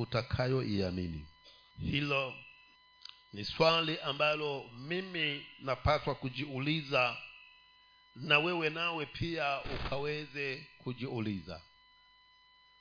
[0.00, 1.26] utakayoiamini.
[1.78, 2.34] Hilo
[3.32, 7.16] ni swali ambalo mimi napaswa kujiuliza
[8.14, 11.62] na wewe nawe pia ukaweze kujiuliza.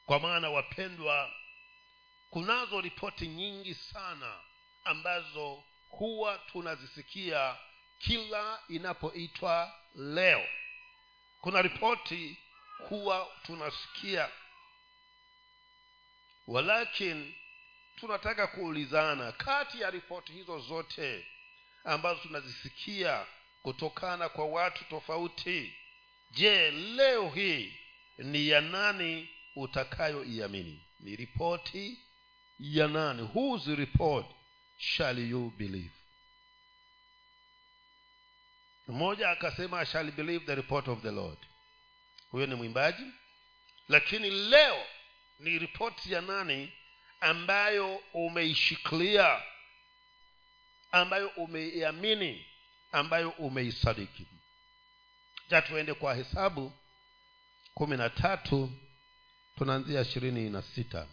[0.05, 1.31] Kwa maana wapendwa
[2.29, 4.39] kunazo ripoti nyingi sana
[4.83, 7.55] ambazo huwa tunazisikia
[7.99, 10.45] kila inapoitwa leo.
[11.41, 12.37] Kuna ripoti
[12.89, 14.29] huwa tunasikia
[16.49, 17.33] walakin
[17.95, 21.27] tunataka kuulizana kati ya ripoti hizo zote
[21.83, 23.25] ambazo tunazisikia
[23.61, 25.73] kutokana kwa watu tofauti
[26.31, 27.79] je leo hii
[28.17, 30.85] ni ya nani utakayoiamini?
[30.99, 31.99] Ni ripoti
[32.59, 33.21] ya nani?
[33.21, 34.25] Whose report?
[34.77, 35.91] Shall you believe?
[38.87, 41.37] Mmoja akasema shall believe the report of the lord?
[42.31, 43.03] Huyo ni mwimbaji.
[43.87, 44.85] Lakini leo
[45.39, 46.73] ni ripoti ya nani
[47.19, 49.41] ambayo umeishikilia
[50.91, 52.45] ambayo umeiamini
[52.91, 54.27] ambayo umeisadiki?
[55.49, 56.71] Ja tuende kwa hesabu
[57.73, 58.71] kumi na tatu
[59.57, 61.07] tunaanzia ishirini na sita.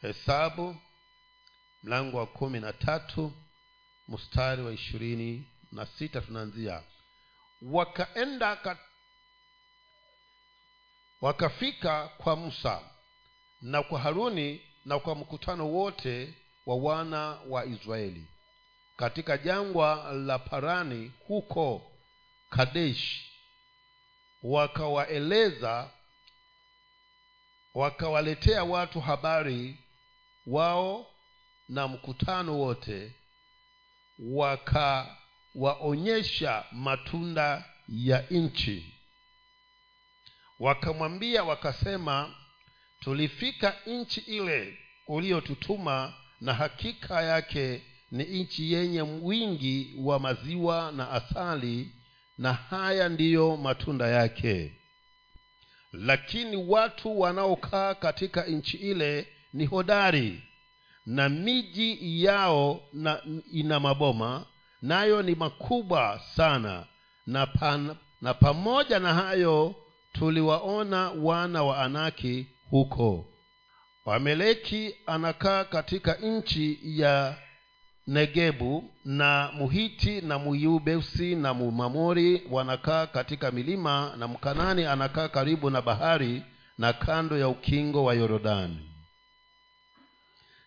[0.00, 0.76] Hesabu
[1.82, 3.32] mlango wa kumi na tatu
[4.08, 6.82] mstari wa ishirini na sita tunaanzia.
[7.62, 8.78] Wakaenda kat...
[11.20, 12.80] wakafika kwa musa
[13.60, 16.34] na kwa haruni na kwa mkutano wote
[16.66, 18.26] wa wana wa israeli
[18.96, 21.92] katika jangwa la parani huko
[22.50, 23.24] kadesh.
[24.42, 25.90] Wakawaeleza
[27.74, 29.78] wakawaletea watu habari
[30.46, 31.06] wao
[31.68, 33.12] na mkutano wote
[34.18, 38.94] wakawaonyesha matunda ya nchi
[40.58, 42.34] wakamwambia wakasema
[43.00, 51.92] tulifika nchi ile uliyotutuma na hakika yake ni nchi yenye wingi wa maziwa na asali
[52.38, 54.72] na haya ndiyo matunda yake.
[55.92, 60.42] Lakini watu wanaokaa katika nchi ile ni hodari
[61.06, 64.46] na miji yao na ina maboma
[64.82, 66.86] nayo ni makubwa sana.
[67.26, 69.74] Na, pan, na pamoja na hayo
[70.12, 73.26] tuliwaona wana wa anaki huko.
[74.04, 77.36] Wameleki anakaa katika nchi ya
[78.06, 85.82] negebu na muhiti na muyubesi na mumamori wanakaa katika milima na mkanani anakaa karibu na
[85.82, 86.42] bahari
[86.78, 88.90] na kando ya ukingo wa yorodani.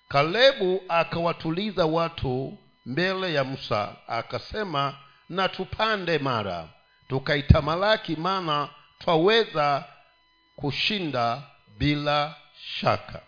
[0.08, 4.96] Kalebu akawatuliza watu mbele ya musa akasema
[5.30, 6.70] na tupande mara
[7.08, 8.70] tukaitamalaki maana
[9.04, 9.86] twaweza
[10.56, 11.42] kushinda
[11.78, 12.36] bila
[12.80, 13.22] shaka.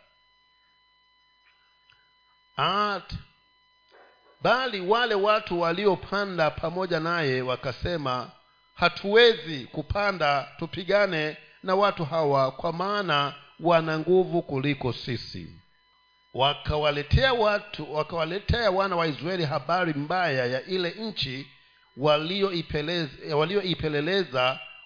[2.57, 3.13] At,
[4.41, 8.31] bali wale watu waliopanda pamoja naye wakasema
[8.75, 15.59] hatuwezi kupanda tupigane na watu hawa kwa maana wana nguvu kuliko sisi.
[16.33, 21.47] Wakawaletea watu wakawaletea wana wa israeli habari mbaya ya ile nchi
[21.97, 23.61] walioipeleleza walio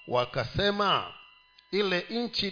[0.08, 1.14] wakasema
[1.72, 2.52] ile nchi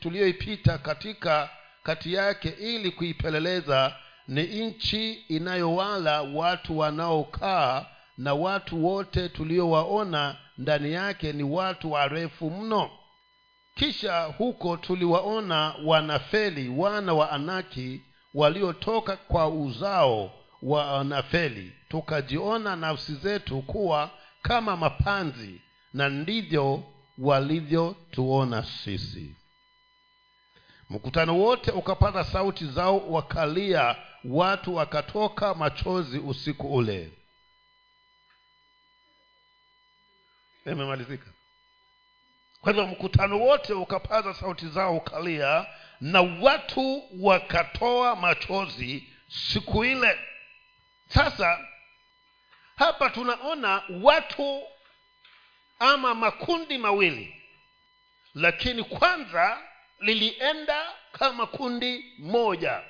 [0.00, 1.50] tuliyoipita katika
[1.82, 3.96] kati yake ili kuipeleleza
[4.28, 7.86] ni nchi inayowala watu wanaokaa
[8.18, 12.90] na watu wote tuliowaona ndani yake ni watu warefu mno.
[13.74, 18.00] Kisha huko tuliwaona wanafeli wana wa anaki
[18.34, 20.32] waliotoka kwa uzao
[20.62, 21.72] wa anafeli.
[21.88, 24.10] Tukajiona nafsi zetu kuwa
[24.42, 25.60] kama mapanzi
[25.94, 26.84] na ndivyo
[27.18, 29.34] walivyotuona sisi.
[30.90, 37.10] Mkutano wote ukapata sauti zao wakalia watu wakatoka machozi usiku ule.
[40.66, 41.26] Imemalizika
[42.60, 45.66] kwa hivyo mkutano wote ukapaza sauti zao ukalia
[46.00, 50.18] na watu wakatoa machozi siku ile.
[51.08, 51.58] Sasa
[52.76, 54.62] hapa tunaona watu
[55.80, 57.36] ama makundi mawili
[58.34, 59.58] lakini kwanza
[59.98, 62.80] lilienda kama kundi moja.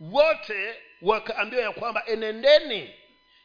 [0.00, 2.94] Wote wakaambiwa ya kwamba enendeni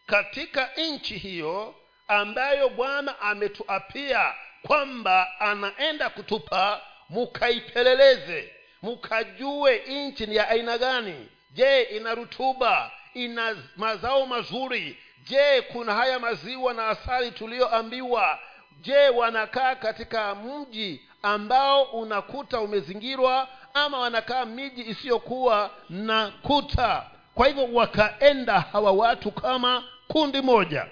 [0.06, 1.76] katika nchi hiyo
[2.08, 11.30] ambayo bwana ametuapia kwamba anaenda kutupa mukaipeleleze mukajue nchi ni ya aina gani.
[11.52, 12.92] Je ina rutuba?
[13.14, 14.98] Ina mazao mazuri?
[15.24, 18.40] Je kuna haya maziwa na asali tuliyoambiwa
[18.82, 27.06] je wanakaa katika mji ambao unakuta umezingirwa ama wanakaa miji isiyokuwa na kuta?
[27.36, 30.86] Kwa hivyo wakaenda hawa watu kama kundi moja.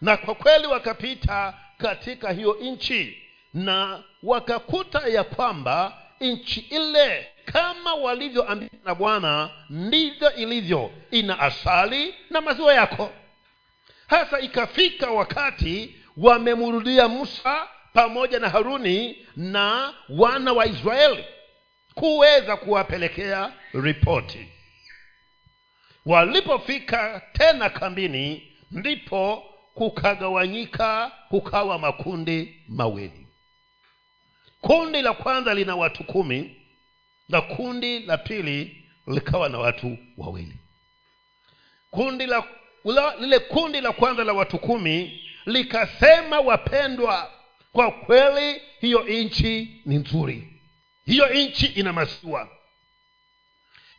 [0.00, 3.22] Na kwa kweli wakapita katika hiyo nchi
[3.54, 10.90] na wakakuta ya kwamba nchi ile kama walivyoambiwa na bwana ndivyo ilivyo.
[11.10, 13.10] Ina asali na maziwa yako
[14.10, 21.24] hasa ikafika wakati wamemrudia musa pamoja na haruni na wana wa israeli
[21.94, 24.48] kuweza kuwapelekea ripoti.
[26.06, 33.26] Walipofika tena kambini ndipo kukagawanyika kukawa makundi mawili.
[34.60, 36.56] Kundi la kwanza lina watu kumi
[37.28, 40.56] na kundi la pili likawa na watu wawili.
[41.90, 42.44] Kundi la
[43.20, 47.32] lile kundi la kwanza la watu kumi likasema wapendwa
[47.72, 50.48] kwa kweli hiyo nchi ni nzuri.
[51.06, 52.48] Hiyo nchi ina masiwa.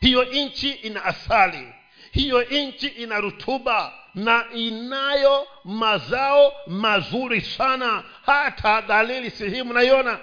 [0.00, 1.68] Hiyo nchi ina asali.
[2.12, 8.04] Hiyo nchi ina rutuba na inayo mazao mazuri sana.
[8.26, 10.18] Hata dalili sehemu naiona.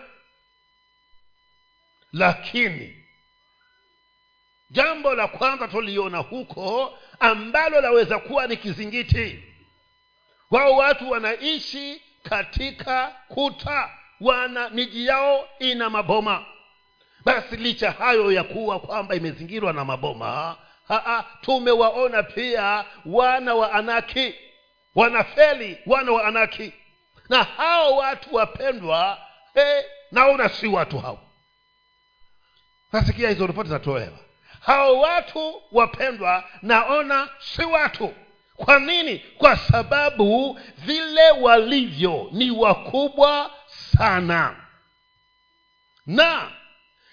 [2.14, 2.96] Lakini
[4.70, 9.44] jambo la kwanza tuliona huko ambalo laweza kuwa ni kizingiti.
[10.52, 13.90] Wao watu wanaishi katika kuta
[14.22, 16.46] wana miji yao ina maboma.
[17.26, 20.58] Basi licha hayo ya kuwa kwamba imezingirwa na maboma
[21.42, 24.36] tumewaona pia wana wa anaki.
[24.96, 26.74] Wanafeli wana wa anaki.
[27.30, 29.18] Na hao watu wapendwa
[29.54, 29.82] hey,
[30.12, 31.20] naona si watu hao.
[32.94, 34.18] Nasikia hizo ripoti zinatolewa
[34.70, 38.14] hao watu wapendwa naona si watu.
[38.56, 39.20] Kwa nini?
[39.38, 44.56] Kwa sababu vile walivyo ni wakubwa sana.
[46.06, 46.48] Na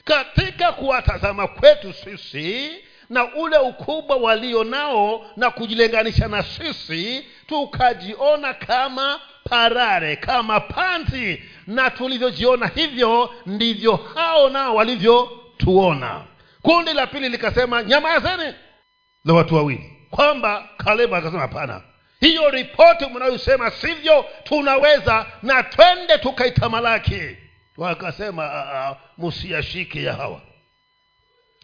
[0.04, 2.70] katika kuwatazama kwetu sisi
[3.10, 11.42] na ule ukubwa walio nao na kujilinganisha na sisi tukajiona kama parare kama panzi.
[11.66, 16.24] Na tulivyojiona hivyo ndivyo hao nao walivyotuona
[16.66, 18.54] kundi la pili likasema nyamazeni.
[19.24, 19.92] La watu wawili.
[20.10, 21.80] Kwamba kalebu akasema hapana.
[22.20, 27.36] Hiyo ripoti mnayosema sivyo tunaweza na twende tukaitamalaki
[27.76, 30.40] wakasema msiyashike ya hawa.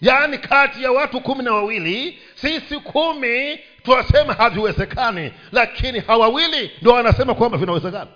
[0.00, 7.34] Yaani kati ya watu kumi na wawili sisi kumi twasema haviwezekani lakini hawawili ndo wanasema
[7.34, 8.10] kwamba vinawezekana.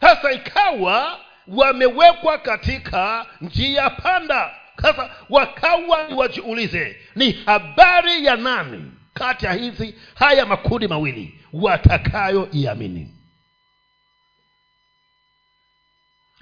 [0.00, 9.52] Sasa ikawa wamewekwa katika njia panda sasa wakawa wajiulize ni habari ya nani kati ya
[9.52, 13.14] hizi haya makundi mawili watakayoiamini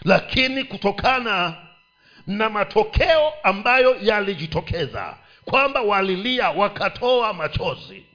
[0.04, 1.56] lakini kutokana
[2.26, 8.06] na matokeo ambayo yalijitokeza kwamba walilia wakatoa machozi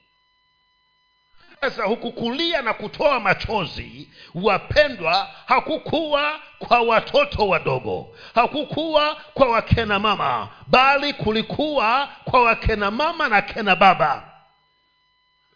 [1.70, 4.10] huku kulia na kutoa machozi.
[4.36, 8.16] Wapendwa hakukuwa kwa watoto wadogo.
[8.36, 10.50] Hakukuwa kwa wakena mama.
[10.68, 14.30] Bali kulikuwa kwa wakena mama na kena baba.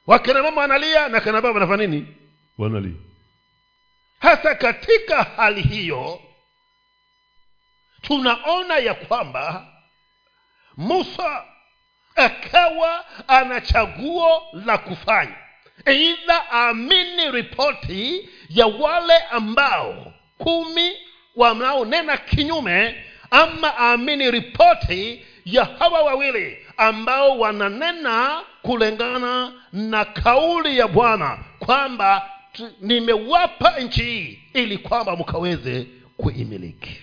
[0.07, 2.07] Wakena mama wanalia na kena baba wanafanya nini?
[2.57, 2.95] Wanalia.
[4.19, 6.21] Hasa katika hali hiyo
[8.01, 9.65] tunaona ya kwamba
[10.77, 11.43] musa
[12.15, 15.35] akawa ana chaguo la kufanya
[15.85, 20.91] eidha aamini ripoti ya wale ambao kumi
[21.35, 22.95] wanaonena kinyume
[23.31, 32.29] ama aamini ripoti ya hawa wawili ambao wananena kulingana na kauli ya bwana kwamba
[32.81, 36.97] nimewapa nchi hii ili kwamba mkaweze kuimiliki.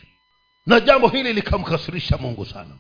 [0.67, 2.71] Na jambo hili likamkasirisha mungu sana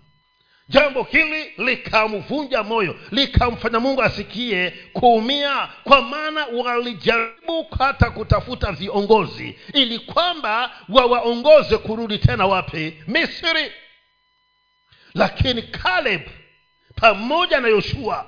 [0.68, 9.98] jambo hili likamvunja moyo likamfanya mungu asikie kuumia kwa maana walijaribu hata kutafuta viongozi ili
[9.98, 13.02] kwamba wawaongoze kurudi tena wapi?
[13.06, 13.72] Misri.
[15.14, 16.20] Lakini kaleb
[16.96, 18.26] pamoja na yoshua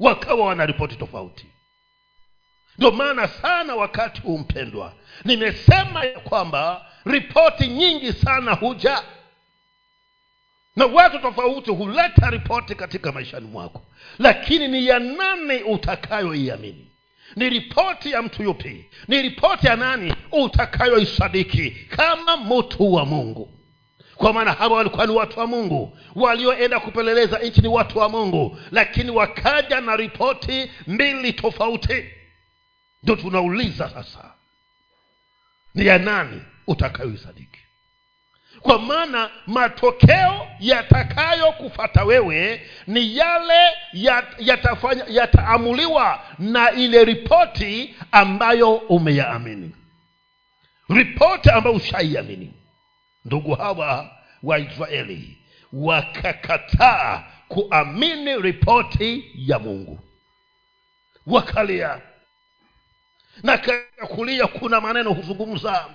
[0.00, 1.46] wakawa wana ripoti tofauti.
[2.78, 4.92] Ndio maana sana wakati huu mpendwa
[5.24, 9.02] nimesema ya kwamba ripoti nyingi sana huja
[10.78, 13.82] na watu tofauti huleta ripoti katika maishani mwako.
[14.18, 16.90] Lakini ni ya nani utakayoiamini?
[17.36, 18.84] Ni ripoti ya mtu yupi?
[19.08, 23.48] Ni ripoti ya nani utakayoisadiki kama mtu wa mungu?
[24.16, 25.98] Kwa maana hawa walikuwa ni watu wa mungu.
[26.14, 28.58] Walioenda kupeleleza nchi ni watu wa mungu.
[28.70, 32.04] Lakini wakaja na ripoti mbili tofauti.
[33.02, 34.32] Ndio tunauliza sasa
[35.74, 37.58] ni ya nani utakayoisadiki
[38.60, 49.74] kwa maana matokeo yatakayokufata wewe ni yale yat- yatafanya yataamuliwa na ile ripoti ambayo umeyaamini.
[50.88, 52.54] Ripoti ambayo ushaiamini.
[53.24, 54.10] Ndugu hawa
[54.42, 55.38] wa israeli
[55.72, 60.00] wakakataa kuamini ripoti ya mungu.
[61.26, 62.00] Wakalia.
[63.42, 64.06] Na katika
[64.46, 65.86] kuna maneno huzungumza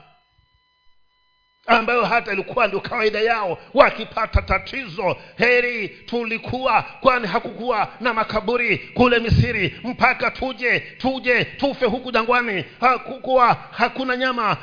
[1.77, 5.17] ambayo hata ilikuwa ndio kawaida yao wakipata tatizo.
[5.37, 12.65] Heri tulikuwa kwani hakukuwa na makaburi kule misiri mpaka tuje tuje tufe huku jangwani.
[12.79, 14.57] Hakukuwa hakuna nyama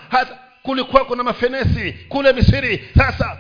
[0.63, 2.89] kulikuwa kuna mafenesi kule misiri.
[2.99, 3.37] Sasa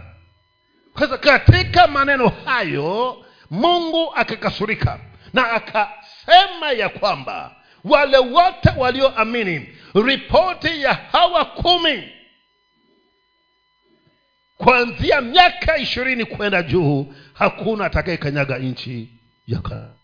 [0.99, 4.99] sasa katika maneno hayo mungu akakasurika
[5.33, 7.51] na akasema ya kwamba
[7.85, 12.13] wale wote walioamini ripoti ya hawa kumi
[14.65, 19.09] kuanzia miaka ishirini kwenda juu hakuna atakayekanyaga nchi
[19.47, 19.95] ya Kanaani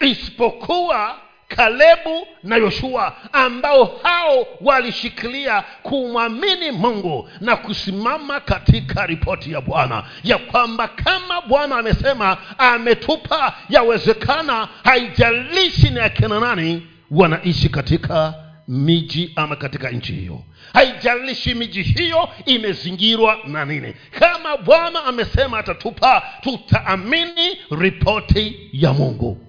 [0.00, 1.16] isipokuwa
[1.48, 10.38] kalebu na yoshua ambao hao walishikilia kumwamini mungu na kusimama katika ripoti ya bwana ya
[10.38, 18.34] kwamba kama bwana amesema ametupa yawezekana haijalishi ni akina nani wanaishi katika
[18.68, 20.42] miji ama katika nchi hiyo.
[20.72, 23.94] Haijalishi miji hiyo imezingirwa na nini.
[24.10, 29.46] Kama bwana amesema atatupa tutaamini ripoti ya mungu.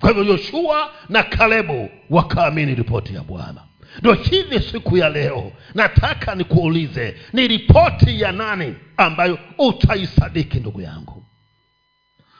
[0.00, 3.62] Kwa hivyo yoshua na kalebu wakaamini ripoti ya bwana.
[4.00, 11.24] Ndo hivi siku ya leo nataka nikuulize ni ripoti ya nani ambayo utaisadiki ndugu yangu?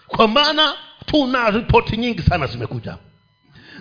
[0.06, 0.74] Kwa maana
[1.06, 2.96] tuna ripoti nyingi sana zimekuja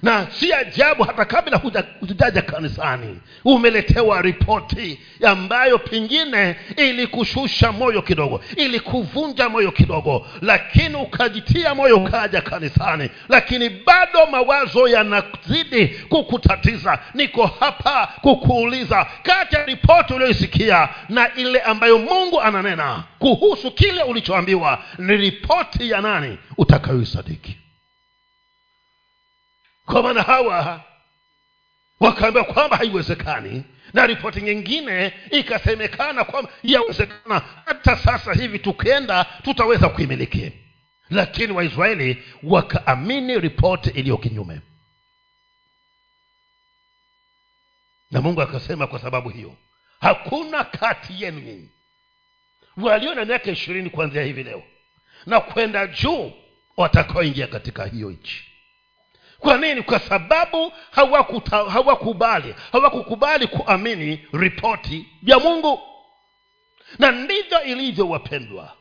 [0.03, 8.41] na si ajabu hata kabla huja- hujaja kanisani umeletewa ripoti ambayo pengine ilikushusha moyo kidogo
[8.55, 13.09] ilikuvunja moyo kidogo lakini ukajitia moyo ukaja kanisani.
[13.29, 16.99] Lakini bado mawazo yanazidi kukutatiza.
[17.13, 24.83] Niko hapa kukuuliza kati ya ripoti ulioisikia na ile ambayo mungu ananena kuhusu kile ulichoambiwa
[24.97, 27.57] ni ripoti ya nani utakayoisadiki
[29.91, 30.83] kwa maana hawa
[31.99, 33.63] wakaambiwa kwamba haiwezekani.
[33.93, 40.51] Na ripoti nyingine ikasemekana kwamba yawezekana hata sasa hivi tukienda tutaweza kuimiliki.
[41.09, 44.61] Lakini waisraeli wakaamini ripoti iliyo kinyume.
[48.11, 49.55] Na mungu akasema kwa sababu hiyo
[50.01, 51.69] hakuna kati yenu nyinyi
[52.77, 54.63] walio na miaka ishirini kuanzia hivi leo
[55.25, 56.33] na kwenda juu
[56.77, 58.50] watakaoingia katika hiyo nchi
[59.41, 59.81] kwa nini?
[59.83, 60.73] Kwa sababu
[61.71, 65.79] hawakubali hawakukubali kuamini ripoti ya mungu.
[66.99, 68.77] Na ndivyo ilivyo wapendwa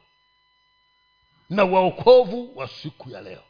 [1.51, 3.43] na waokovu wa siku ya leo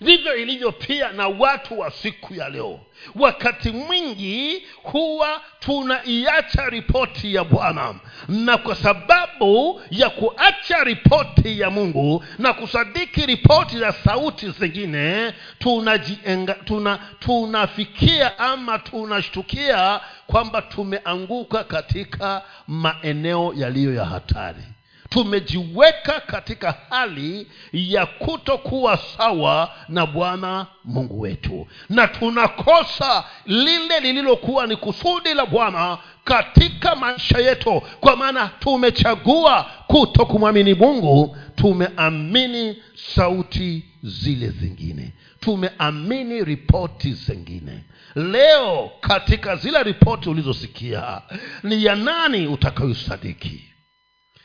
[0.00, 2.80] ndivyo ilivyo pia na watu wa siku ya leo.
[3.14, 7.94] Wakati mwingi huwa tunaiacha ripoti ya bwana.
[8.28, 16.54] Na kwa sababu ya kuacha ripoti ya mungu na kusadiki ripoti za sauti zingine tunajienga
[16.54, 24.62] tuna tunafikia ama tunashtukia kwamba tumeanguka katika maeneo yaliyo ya hatari
[25.12, 31.66] tumejiweka katika hali ya kutokuwa sawa na bwana mungu wetu.
[31.88, 37.82] Na tunakosa lile lililokuwa ni kusudi la bwana katika maisha yetu.
[38.00, 42.76] Kwa maana tumechagua kuto kumwamini mungu tumeamini
[43.14, 45.12] sauti zile zingine.
[45.40, 47.84] Tumeamini ripoti zingine.
[48.14, 51.20] Leo katika zile ripoti ulizosikia
[51.62, 53.71] ni ya nani utakayosadiki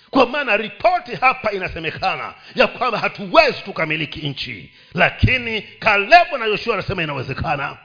[0.10, 4.74] kwa maana ripoti hapa inasemekana ya kwamba hatuwezi tukamiliki nchi.
[4.94, 7.78] Lakini kalebu na yoshua anasema inawezekana.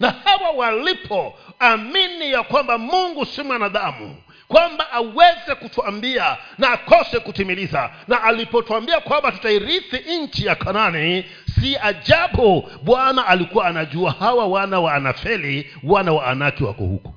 [0.00, 4.16] Na hawa walipoamini ya kwamba mungu si mwanadamu.
[4.48, 7.90] Kwamba aweze kutuambia na akose kutimiliza.
[8.08, 11.24] Na alipotwambia kwamba tutairithi nchi ya kanani
[11.60, 17.14] si ajabu bwana alikuwa anajua hawa wana wa anafeli wana wa anaki wako huku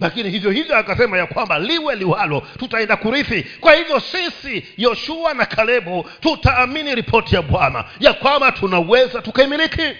[0.00, 3.42] lakini hivyo hivyo akasema ya kwamba liwe liwalo tutaenda kurithi.
[3.60, 9.96] Kwa hivyo sisi yoshua na kalebu tutaamini ripoti ya bwana ya kwamba tunaweza tukaimiliki.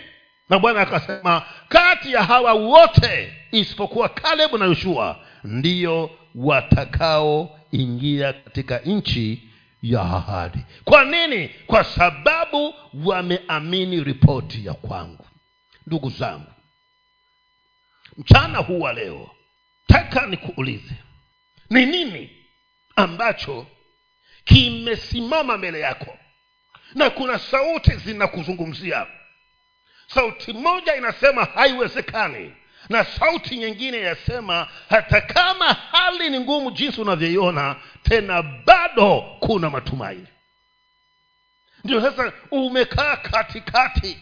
[0.48, 9.42] Na bwana akasema kati ya hawa wote isipokuwa kalebu na yoshua ndiyo watakaoingia katika nchi
[9.82, 10.58] ya ahadi.
[10.84, 11.48] Kwa nini?
[11.66, 12.74] Kwa sababu
[13.04, 15.26] wameamini ripoti ya kwangu.
[15.86, 16.52] Ndugu zangu
[18.16, 19.30] mchana huu wa leo
[19.88, 20.94] taka nikuulize
[21.70, 22.46] ni nini
[22.96, 23.66] ambacho
[24.44, 26.18] kimesimama mbele yako?
[26.94, 29.06] Na kuna sauti zinakuzungumzia.
[30.06, 32.54] Sauti moja inasema haiwezekani
[32.88, 40.26] na sauti nyingine yasema hata kama hali ni ngumu jinsi unavyoiona tena bado kuna matumaini.
[41.84, 44.18] Ndio sasa umekaa katikati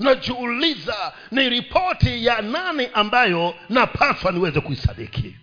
[0.00, 5.36] najiuliza ni ripoti ya nani ambayo napaswa niweze kuisadiki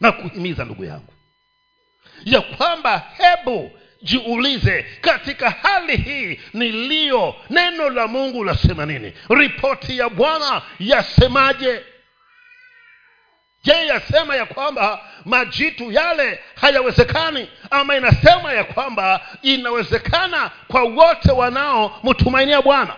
[0.00, 1.12] na kuhimiza ndugu yangu.
[2.24, 3.70] Ya kwamba hebu
[4.02, 9.12] jiulize katika hali hii niliyo neno la mungu lasema nini?
[9.28, 11.80] Ripoti ya bwana yasemaje?
[13.64, 17.48] Je yasema ya kwamba majitu yale hayawezekani?
[17.70, 22.96] Ama inasema ya kwamba inawezekana kwa wote wanaomtumainia bwana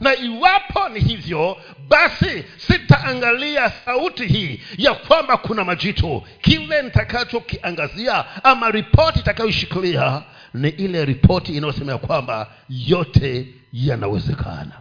[0.00, 1.56] na iwapo ni hivyo
[1.88, 6.22] basi sitaangalia sauti hii ya kwamba kuna majitu.
[6.40, 10.22] Kile nitakachokiangazia ama ripoti itakayoshikilia
[10.54, 14.80] ni ile ripoti inayosema ya kwamba yote yanawezekana.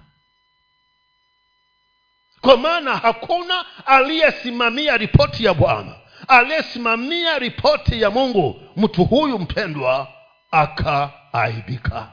[2.42, 5.96] Kwa maana hakuna aliyesimamia ripoti ya bwana.
[6.28, 10.08] Aliyesimamia ripoti ya mungu mtu huyu mpendwa
[10.52, 12.08] akaaibika.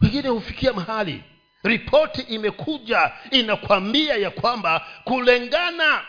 [0.00, 1.22] Wengine hufikia mahali
[1.68, 6.04] ripoti imekuja inakwambia ya kwamba kulingana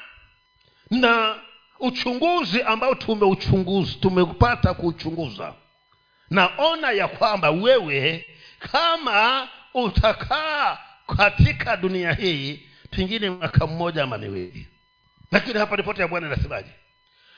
[0.90, 1.36] na
[1.80, 5.54] uchunguzi ambao tumeuchunguza tumepata kuuchunguza
[6.30, 8.26] naona ya kwamba wewe
[8.60, 10.78] kama utakaa
[11.18, 14.68] katika dunia hii pengine mwaka mmoja ama miwili.
[15.32, 16.70] Lakini hapa ripoti ya bwana inasemaje?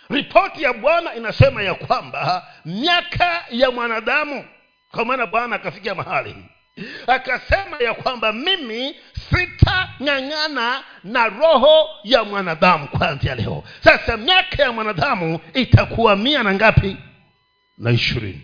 [0.09, 4.45] Ripoti ya bwana inasema ya kwamba miaka ya mwanadamu
[4.91, 6.35] kwa maana bwana akafikia mahali
[7.07, 8.95] akasema ya kwamba mimi
[9.29, 13.63] sitang'ang'ana na roho ya mwanadamu kwanzia leo.
[13.83, 16.97] Sasa miaka ya mwanadamu itakuwa mia na ngapi?
[17.77, 18.41] Na ishirini.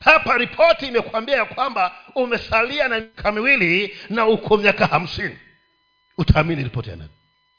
[0.00, 5.38] Hapa ripoti imekwambia ya kwamba umesalia na miaka miwili na uko miaka hamsini.
[6.18, 7.10] Utaamini ripoti ya nani?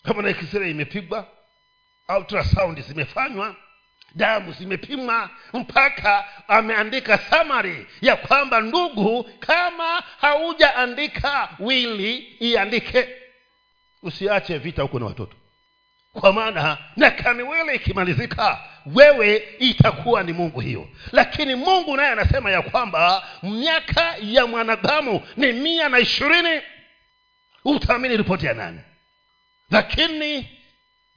[0.03, 1.27] Kama na x-ray imepigwa
[2.17, 3.55] ultrasound zimefanywa
[4.15, 5.29] damu zimepimwa.
[5.53, 13.07] Mpaka ameandika samari ya kwamba ndugu kama haujaandika wili iandike.
[14.03, 15.35] Usiache vita huko na watoto.
[16.13, 20.87] Kwa maana miaka miwili ikimalizika wewe itakuwa ni mungu hiyo.
[21.11, 26.61] Lakini mungu naye anasema ya kwamba miaka ya mwanadamu ni mia na ishirini.
[27.65, 28.79] Utaamini ripoti ya nani?
[29.71, 30.56] Lakini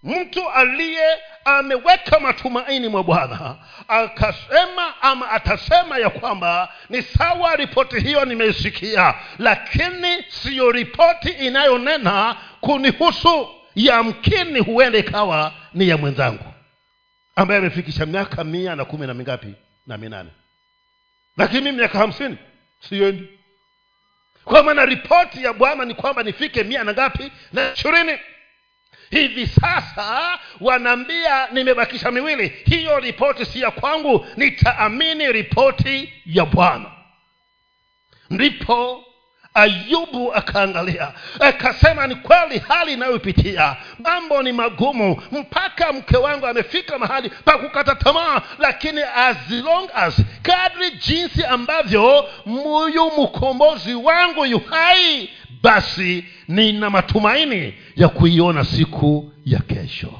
[0.02, 3.56] mtu aliye ameweka matumaini mwa bwana
[3.88, 13.48] akasema ama atasema ya kwamba ni sawa ripoti hiyo nimeisikia lakini siyo ripoti inayonena kunihusu.
[13.74, 16.44] Yamkini huenda ikawa ni ya mwenzangu
[17.36, 19.54] ambaye amefikisha miaka mia na kumi na mingapi
[19.86, 20.30] na minane.
[21.36, 22.36] Lakini mii miaka hamsini
[22.88, 23.28] siendi.
[24.44, 28.18] Kwa maana ripoti ya bwana ni kwamba nifike mia na ngapi na ishirini
[29.11, 32.49] hivi sasa wanaambia nimebakisha miwili.
[32.64, 36.90] Hiyo ripoti si ya kwangu nitaamini ripoti ya bwana.
[38.31, 39.05] Ndipo
[39.55, 47.31] ayubu akaangalia akasema ni kweli hali inayopitia mambo ni magumu mpaka mke wangu amefika mahali
[47.31, 55.31] pa kukata tamaa lakini as long as kadri jinsi ambavyo muyu mkombozi wangu yuhai
[55.62, 60.12] basi nina matumaini ya kuiona siku ya kesho.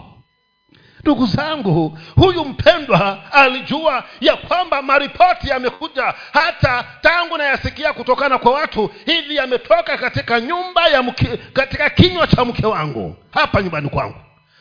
[1.03, 8.90] Ndugu zangu huyu mpendwa alijua ya kwamba maripoti yamekuja hata tangu nayasikia kutokana kwa watu
[9.07, 14.16] hivi yametoka katika nyumba ya mke, katika kinywa cha mke wangu hapa nyumbani kwangu.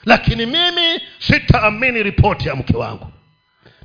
[0.06, 3.08] Lakini mimi sitaamini ripoti ya mke wangu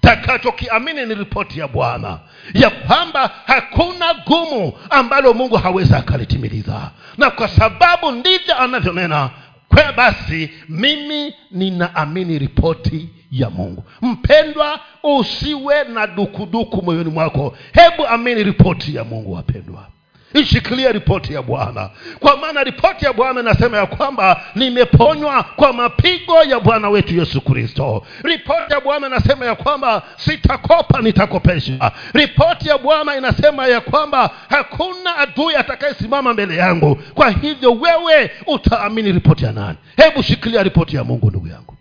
[0.04, 2.18] takachokiamini ni ripoti ya bwana
[2.54, 6.90] ya kwamba hakuna gumu ambalo mungu hawezi akalitimiliza.
[7.18, 9.30] Na kwa sababu ndivyo anavyonena
[9.68, 13.84] kwe basi mimi ninaamini ripoti ya mungu.
[14.02, 17.56] Mpendwa usiwe na dukuduku moyoni mwako.
[17.72, 19.86] Hebu amini ripoti ya mungu wapendwa
[20.34, 21.90] ishikilie ripoti ya bwana.
[22.20, 27.40] Kwa maana ripoti ya bwana inasema ya kwamba nimeponywa kwa mapigo ya bwana wetu yesu
[27.40, 28.06] kristo.
[28.22, 31.92] Ripoti ya bwana inasema ya kwamba sitakopa nitakopesha.
[32.12, 36.94] Ripoti ya bwana inasema ya kwamba hakuna adui atakayesimama mbele yangu.
[37.14, 39.78] Kwa hivyo wewe utaamini ripoti ya nani?
[39.96, 41.74] Hebu shikilia ripoti ya mungu ndugu yangu.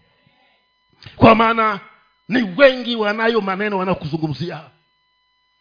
[1.15, 1.79] Kwa maana
[2.29, 4.59] ni wengi wanayo maneno wanakuzungumzia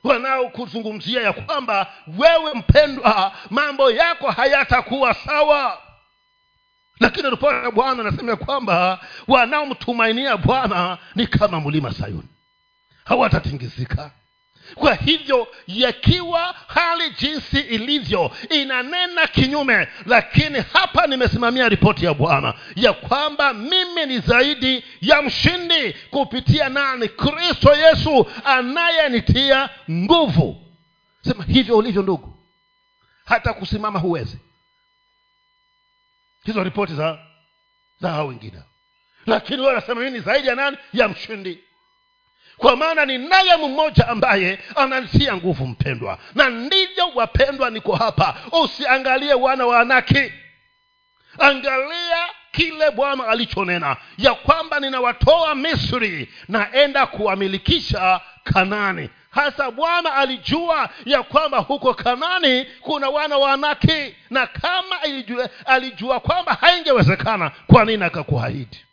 [0.04, 1.86] wanaokuzungumzia ya kwamba
[2.18, 5.78] wewe mpendwa mambo yako hayatakuwa sawa.
[7.00, 12.28] Lakini ripoti ya bwana anasema ya kwamba wanaomtumainia bwana ni kama mlima sayuni.
[13.04, 14.10] Hawatatingizika
[14.74, 22.92] kwa hivyo yakiwa hali jinsi ilivyo inanena kinyume lakini hapa nimesimamia ripoti ya bwana ya
[22.92, 27.08] kwamba mimi ni zaidi ya mshindi kupitia nani?
[27.08, 30.62] Kristo yesu anayenitia nguvu.
[31.24, 32.34] Sema hivyo ulivyo ndugu.
[33.24, 34.38] Hata kusimama huwezi.
[36.44, 37.18] Hizo ripoti za
[38.00, 38.62] za hao wengine.
[39.26, 40.76] Lakini wewe anasema mimi ni zaidi ya nani?
[40.92, 41.58] Ya mshindi
[42.62, 46.18] kwa maana ni naye mmoja ambaye ananitia nguvu mpendwa.
[46.34, 48.34] Na ndivyo wapendwa niko hapa.
[48.64, 50.32] Usiangalie wana wa anaki.
[51.38, 52.18] Angalia
[52.52, 59.10] kile bwana alichonena ya kwamba ninawatoa misri naenda kuwamilikisha kanani.
[59.30, 66.20] Hasa bwana alijua ya kwamba huko kanani kuna wana wa anaki na kama ilijua, alijua
[66.20, 68.84] kwamba haingewezekana kwa nini akakuahidi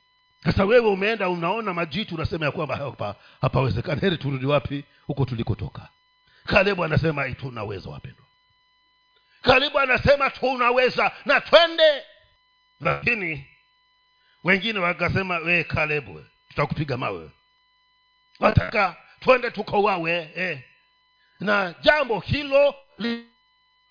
[0.44, 4.02] sasa wewe umeenda unaona majitu unasema ya kwamba hapa hapawezekani.
[4.02, 4.84] Heri turudi wapi?
[5.08, 5.90] Huko tulikotoka.
[6.46, 8.26] Kalebu anasema tunaweza wapendwa.
[9.42, 12.04] Karibu anasema tunaweza na twende.
[12.82, 13.48] Lakini
[14.44, 17.30] wengine wakasema we kalebu tutakupiga mawe.
[18.40, 20.64] Wataka twende tukowawe eh.
[21.40, 22.76] na jambo hilo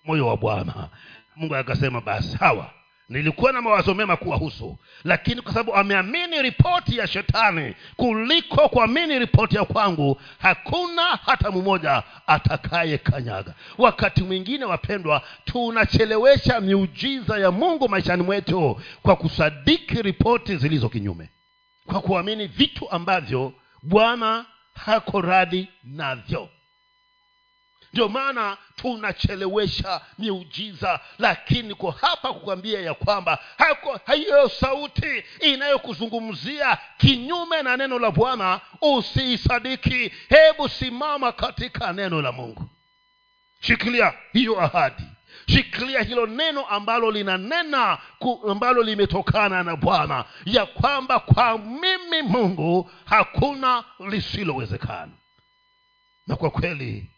[0.05, 0.91] moyo wa bwana.
[1.37, 2.75] Mungu akasema basi hawa
[3.09, 9.57] nilikuwa na mawazo mema kuwahusu lakini kwa sababu ameamini ripoti ya shetani kuliko kuamini ripoti
[9.57, 18.23] ya kwangu hakuna hata mmoja atakaye kanyaga wakati mwingine wapendwa tunachelewesha miujiza ya mungu maishani
[18.23, 21.29] mwetu kwa kusadiki ripoti zilizo kinyume
[21.87, 26.49] kwa kuamini vitu ambavyo bwana hako radhi navyo
[27.93, 37.63] ndio maana tunachelewesha miujiza lakini ko hapa kukwambia ya kwamba hako hiyo sauti inayokuzungumzia kinyume
[37.63, 40.13] na neno la bwana usiisadiki.
[40.29, 42.69] Hebu simama katika neno la mungu.
[43.61, 45.03] Shikilia hiyo ahadi.
[45.49, 47.99] Shikilia hilo neno ambalo linanena
[48.51, 55.13] ambalo limetokana na bwana ya kwamba kwa mimi mungu hakuna lisilowezekana.
[56.27, 57.11] Na kwa kweli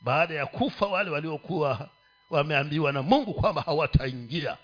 [0.00, 1.90] baada ya kufa wale waliokuwa
[2.30, 4.58] wameambiwa na mungu kwamba hawataingia.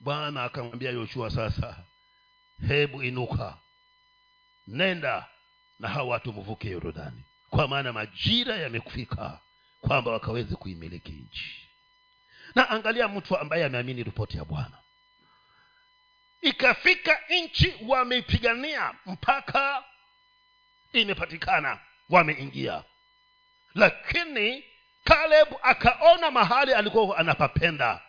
[0.00, 1.76] Bwana akamwambia yoshua sasa
[2.68, 3.56] hebu inuka
[4.66, 5.26] nenda
[5.78, 9.40] na hawa watu mvuke yorodani kwa maana majira yamekufika
[9.80, 11.68] kwamba wakaweze kuimiliki nchi.
[12.54, 14.78] Na angalia mtu ambaye ameamini ripoti ya bwana.
[16.42, 19.84] Ikafika nchi wameipigania mpaka
[20.92, 21.78] imepatikana
[22.10, 22.84] wameingia.
[23.74, 24.64] Lakini
[25.04, 28.00] kaleb akaona mahali alikuwa anapapenda.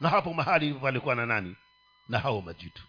[0.00, 1.56] Na hapo mahali palikuwa na nani?
[2.08, 2.82] Na hao majitu.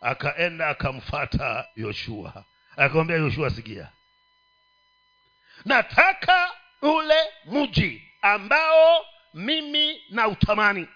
[0.00, 2.44] Akaenda akamfata yoshua.
[2.76, 3.88] Akamwambia yoshua sikia.
[5.64, 6.50] Nataka
[6.82, 10.88] ule mji ambao mimi na utamani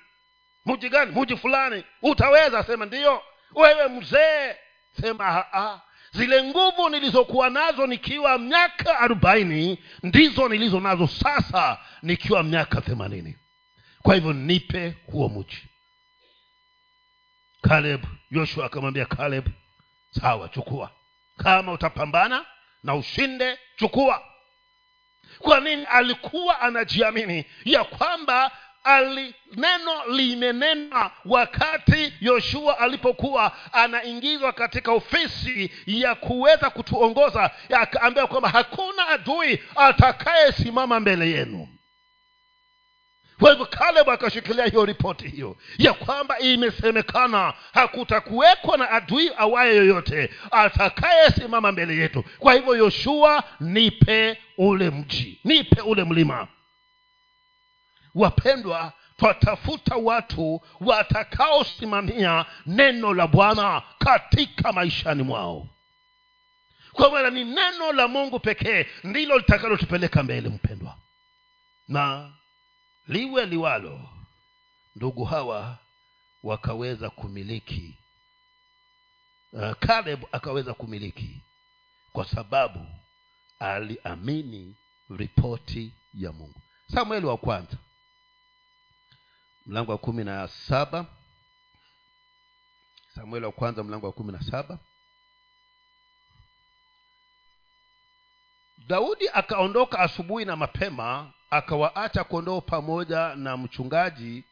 [0.67, 1.21] mji gani?
[1.21, 1.85] Mji fulani.
[2.03, 3.23] Utaweza sema ndiyo
[3.55, 4.57] wewe mzee
[5.01, 5.45] sema
[6.13, 13.37] zile nguvu nilizokuwa nazo nikiwa miaka arobaini ndizo nilizo nazo sasa nikiwa miaka themanini.
[14.03, 15.59] Kwa hivyo nipe huo mji
[17.63, 19.47] kaleb yoshua akamwambia kaleb
[20.21, 20.91] sawa chukua.
[21.37, 22.47] Kama utapambana
[22.83, 24.23] na ushinde chukua.
[25.39, 27.45] Kwa nini alikuwa anajiamini?
[27.65, 28.51] Ya kwamba
[28.87, 39.09] ali neno limenena wakati yoshua alipokuwa anaingizwa katika ofisi ya kuweza kutuongoza akaambia kwamba hakuna
[39.09, 41.69] adui atakayesimama mbele yenu.
[43.41, 50.31] Kwa hivyo kaleb akashikilia hiyo ripoti hiyo ya kwamba imesemekana hakutakuwekwa na adui awaye yoyote
[50.51, 52.25] atakayesimama mbele yetu.
[52.39, 56.49] Kwa hivyo yoshua nipe ule mji nipe ule mlima
[58.17, 65.69] wapendwa twatafuta watu watakaosimamia neno la bwana katika maishani mwao.
[66.93, 70.99] Kwa maana ni neno la mungu pekee ndilo litakalotupeleka mbele mpendwa.
[71.89, 72.33] Na
[73.07, 74.09] liwe liwalo
[74.97, 75.79] ndugu hawa
[76.43, 77.99] wakaweza kumiliki
[79.53, 81.41] uh, kaleb akaweza kumiliki
[82.13, 82.87] kwa sababu
[83.59, 84.75] aliamini
[85.17, 86.61] ripoti ya mungu.
[86.95, 87.77] Samueli wa kwanza
[89.67, 91.07] mlango wa kumi na saba.
[93.15, 94.79] Samueli wa kwanza mlango wa kumi na saba.
[98.87, 104.45] Daudi akaondoka asubuhi na mapema akawaacha kondoo pamoja na mchungaji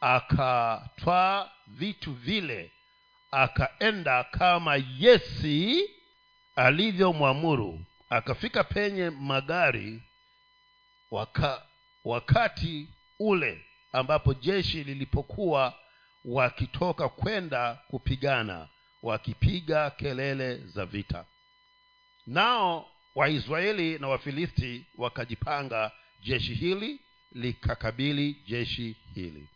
[0.00, 2.72] akatwaa vitu vile
[3.30, 5.90] akaenda kama yesi
[6.56, 7.80] alivyomwamuru.
[8.10, 10.02] Akafika penye magari
[11.10, 11.62] waka,
[12.04, 12.88] wakati
[13.18, 15.74] ule ambapo jeshi lilipokuwa
[16.24, 18.68] wakitoka kwenda kupigana
[19.02, 21.24] wakipiga kelele za vita.
[22.26, 27.00] Nao waisraeli na wafilisti wakajipanga jeshi hili
[27.32, 29.48] likakabili jeshi hili.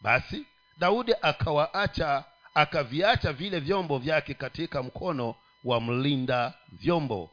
[0.00, 0.46] Basi
[0.78, 2.24] daudi akawaacha
[2.54, 7.30] akaviacha vile vyombo vyake katika mkono wa mlinda vyombo.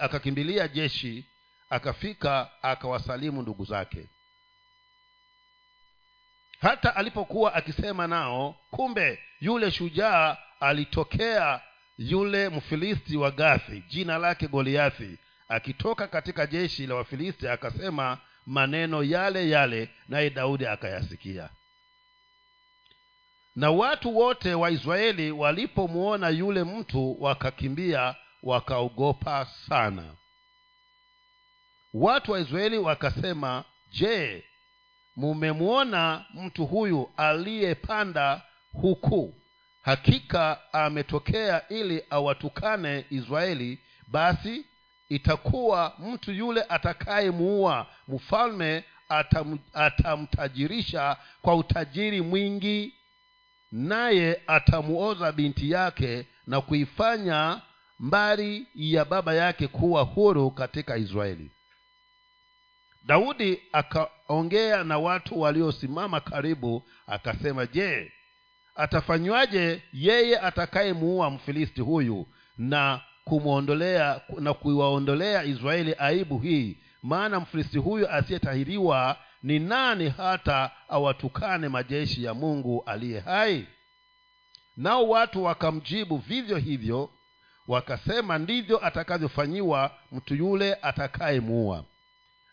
[0.00, 1.26] Akakimbilia jeshi
[1.70, 4.08] akafika akawasalimu ndugu zake
[6.62, 11.60] hata alipokuwa akisema nao kumbe yule shujaa alitokea
[11.98, 15.18] yule mfilisti wa gathi jina lake goliathi.
[15.48, 21.48] Akitoka katika jeshi la wafilisti akasema maneno yale yale naye daudi akayasikia.
[23.56, 30.14] Na watu wote wa israeli walipomwona yule mtu wakakimbia wakaogopa sana.
[31.94, 34.44] Watu wa israeli wakasema je
[35.16, 39.34] mumemwona mtu huyu aliyepanda huku.
[39.82, 44.64] Hakika ametokea ili awatukane israeli basi
[45.08, 47.86] itakuwa mtu yule atakayemuua.
[48.08, 52.94] Mfalme atam, atamtajirisha kwa utajiri mwingi
[53.72, 57.60] naye atamuoza binti yake na kuifanya
[57.98, 61.50] mbari ya baba yake kuwa huru katika israeli.
[63.04, 63.62] Daudi
[64.32, 68.12] akaongea na watu waliosimama karibu akasema je
[68.74, 72.26] atafanywaje yeye atakayemuua mfilisti huyu
[72.58, 76.78] na kumwondolea na kuwaondolea israeli aibu hii?
[77.02, 83.66] Maana mfilisti huyu asiyetahiriwa ni nani hata awatukane majeshi ya mungu aliye hai?
[84.76, 87.10] Nao watu wakamjibu vivyo hivyo
[87.68, 91.84] wakasema ndivyo atakavyofanyiwa mtu yule atakayemuua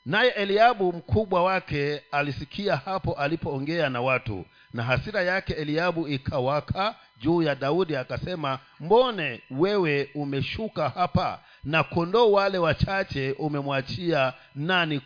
[0.09, 7.41] naye eliabu mkubwa wake alisikia hapo alipoongea na watu na hasira yake eliabu ikawaka juu
[7.41, 15.01] ya daudi akasema mbone wewe umeshuka hapa na kondoo wale wachache umemwachia nani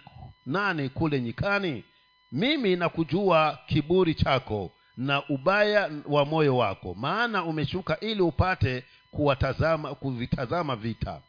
[0.46, 1.84] nani kule nyikani?
[2.32, 10.76] Mimi nakujua kiburi chako na ubaya wa moyo wako maana umeshuka ili upate kuwatazama kuvitazama
[10.76, 11.22] vita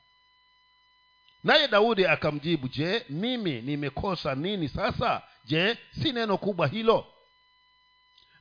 [1.44, 5.22] naye daudi akamjibu je mimi nimekosa nini sasa?
[5.44, 7.06] Je si neno kubwa hilo?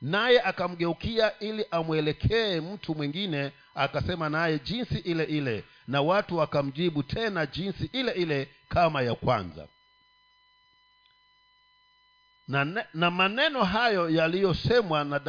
[0.02, 5.64] Naye akamgeukia ili amwelekee mtu mwingine akasema naye jinsi ile ile.
[5.88, 9.68] Na watu wakamjibu tena jinsi ile ile kama ya kwanza.
[12.48, 15.22] Na, na maneno hayo yaliyosemwa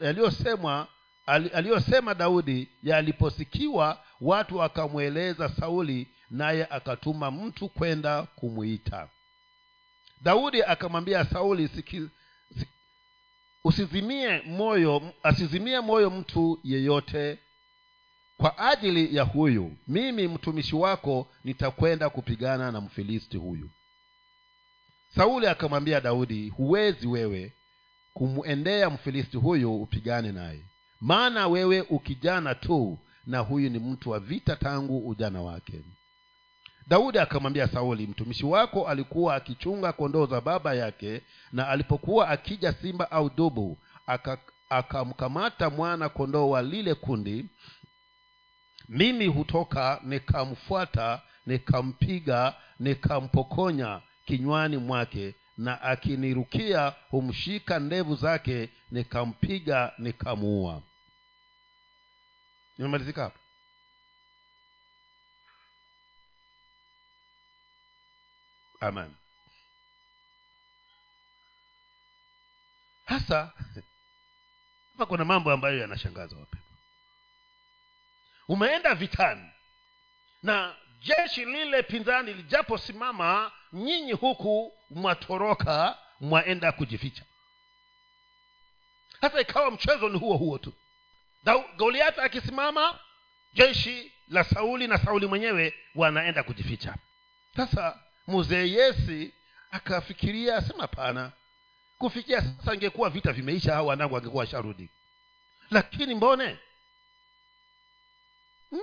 [0.00, 0.88] yaliyosemwa
[1.26, 9.08] aliyosema daudi yaliposikiwa watu wakamweleza sauli naye akatuma mtu kwenda kumwita
[10.22, 12.08] daudi akamwambia sauli siki,
[12.58, 12.70] siki,
[13.64, 17.38] usizimie moyo asizimie moyo mtu yeyote
[18.36, 19.76] kwa ajili ya huyu.
[19.88, 23.70] Mimi mtumishi wako nitakwenda kupigana na mfilisti huyu.
[25.14, 27.52] Sauli akamwambia daudi huwezi wewe
[28.14, 30.60] kumwendea mfilisti huyu upigane naye.
[31.00, 35.82] Maana wewe ukijana tu na huyu ni mtu wa vita tangu ujana wake
[36.86, 43.10] daudi akamwambia sauli mtumishi wako alikuwa akichunga kondoo za baba yake na alipokuwa akija simba
[43.10, 43.78] au dubu
[44.70, 47.46] akamkamata aka mwana kondoo wa lile kundi
[48.88, 60.82] mimi hutoka nikamfuata nikampiga nikampokonya kinywani mwake na akinirukia humshika ndevu zake nikampiga nikamuua.
[62.78, 63.38] Nimemalizika hapo
[68.80, 69.14] amen.
[73.06, 73.52] Hasa
[74.92, 76.70] hapa kuna mambo ambayo yanashangaza wapendwa
[78.48, 79.50] umeenda vitani
[80.42, 87.24] na jeshi lile pinzani lijaposimama nyinyi huku mwatoroka mwaenda kujificha.
[89.20, 90.72] Hasa ikawa mchezo ni huo huo tu.
[91.76, 92.98] Goliathi akisimama
[93.52, 96.94] jeshi la sauli na sauli mwenyewe wanaenda kujificha.
[97.56, 97.98] Sasa
[98.30, 99.34] mzee yesi
[99.70, 101.32] akafikiria asema pana
[101.98, 104.90] kufikia sasa ingekuwa vita vimeisha au wanangu angekuwa washarudi.
[105.70, 106.58] Lakini mbone?
[108.70, 108.80] Hmm?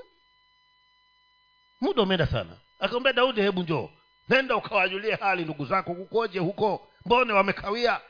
[1.82, 2.58] muda umeenda sana.
[2.80, 3.90] Akamwambia daudi hebu njoo.
[4.30, 6.92] Nenda ukawajulie hali ndugu zako kukoje huko?
[7.06, 8.02] Mbone wamekawia?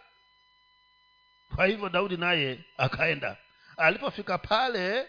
[1.55, 3.37] Kwa hivyo daudi naye akaenda.
[3.77, 5.07] Alipofika pale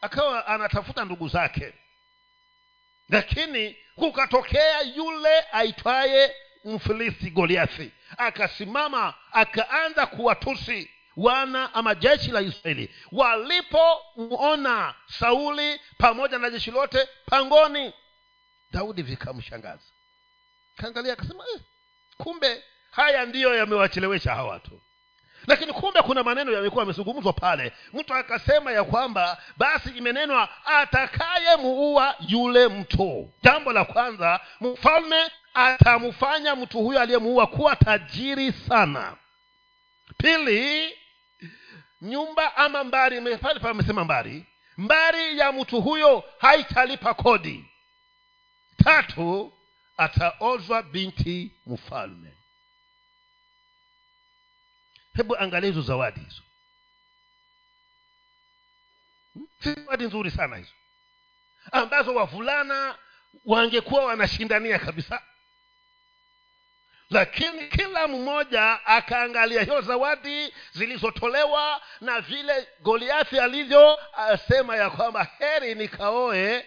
[0.00, 1.74] akawa anatafuta ndugu zake
[3.08, 12.94] lakini kukatokea yule aitwaye mfilisti goliathi akasimama akaanza kuwatusi wana ama jeshi la israeli.
[13.12, 17.92] Walipomwona sauli pamoja na jeshi lote pangoni
[18.70, 19.82] daudi vikamshangaza.
[20.76, 21.60] Kaangalia akasema eh,
[22.16, 24.80] kumbe haya ndiyo yamewachelewesha hawa watu
[25.46, 27.72] lakini kumbe kuna maneno yamekuwa yamezungumzwa pale.
[27.92, 33.30] Mtu akasema ya kwamba basi imenenwa atakayemuua yule mtu.
[33.42, 39.16] Jambo la kwanza mfalme atamfanya mtu huyo aliyemuua kuwa tajiri sana.
[40.18, 40.94] Pili
[42.02, 44.46] nyumba ama mbari pale pale amesema mbari.
[44.76, 47.64] Mbari ya mtu huyo haitalipa kodi.
[48.84, 49.52] Tatu
[49.96, 52.32] ataozwa binti mfalme
[55.16, 56.42] hebu angalia hizo zawadi hizo.
[59.62, 60.72] Si zawadi nzuri sana hizo.
[61.72, 62.98] Ambazo wavulana
[63.44, 65.22] wangekuwa wanashindania kabisa.
[67.10, 75.74] Lakini kila mmoja akaangalia hiyo zawadi zilizotolewa na vile goliathi alivyo asema ya kwamba heri
[75.74, 76.66] nikaoe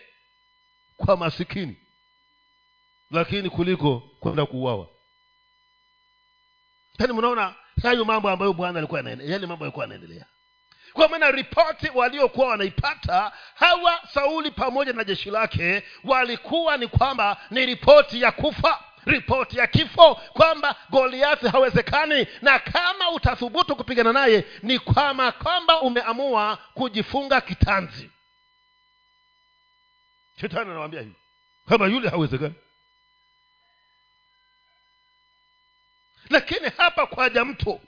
[0.98, 1.78] kwa masikini.
[3.12, 4.88] Lakini kuliko kwenda kuuawa.
[7.00, 10.26] Yaani mnaona hayo mambo ambayo bwana alikuwa yale mambo alikuwa anaendelea.
[10.94, 17.66] Kwa maana ripoti waliokuwa wanaipata hawa sauli pamoja na jeshi lake walikuwa ni kwamba ni
[17.66, 24.80] ripoti ya kufa ripoti ya kifo kwamba goliathi hawezekani na kama utathubutu kupigana naye ni
[24.80, 28.10] kwama kwamba umeamua kujifunga kitanzi.
[30.42, 31.16] Shetani anawambia hivi
[31.70, 32.54] kama yule hawezekani
[36.30, 37.82] lakini hapa kwaja mtu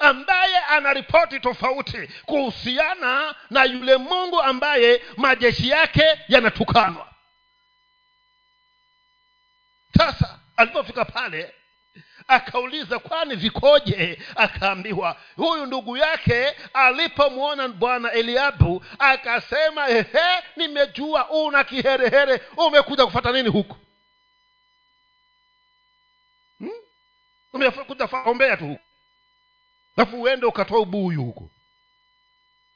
[0.00, 7.08] ambaye ana ripoti tofauti kuhusiana na yule mungu ambaye majeshi yake yanatukanwa.
[9.98, 11.54] Sasa alipofika pale
[12.28, 14.22] akauliza kwani vikoje?
[14.36, 23.48] Akaambiwa huyu ndugu yake alipomwona bwana eliabu akasema ehe nimejua una kiherehere umekuja kufata nini
[23.48, 23.76] huku
[26.58, 26.70] hmm?
[27.52, 28.80] Umekuja tu huko.
[29.96, 31.50] Alafu uende ukatoa ubuyu huko.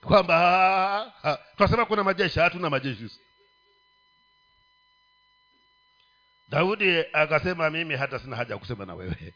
[0.01, 3.11] Kwamba tunasema kuna majeshi hatuna majeshi.
[6.49, 9.35] Daudi akasema mimi hata sina haja ya kusema na wewe.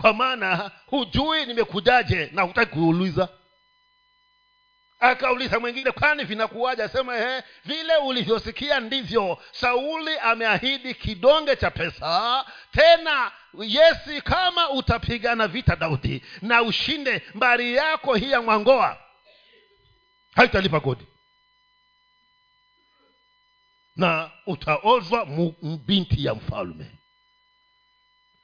[0.00, 3.28] Kwa maana hujui nimekujaje na hutaki kuuliza
[5.00, 9.38] akauliza mwingine kwani vinakuwaja asema ehe vile ulivyosikia ndivyo.
[9.52, 18.14] Sauli ameahidi kidonge cha pesa tena yesi kama utapigana vita daudi na ushinde mbari yako
[18.14, 18.98] hii ya mwangoa
[20.34, 21.06] haitalipa kodi.
[23.96, 25.26] Na utaozwa
[25.86, 26.90] binti ya mfalme.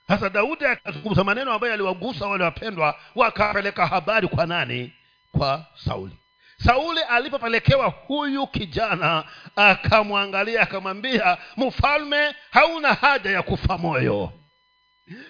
[0.09, 4.93] Sasa daudi akazungumza maneno ambayo yaliwagusa wale wapendwa wakapeleka habari kwa nani?
[5.39, 6.17] Kwa sauli
[6.59, 9.25] sauli alipopelekewa huyu kijana
[9.57, 14.33] akamwangalia akamwambia mfalme hauna haja ya kufa moyo.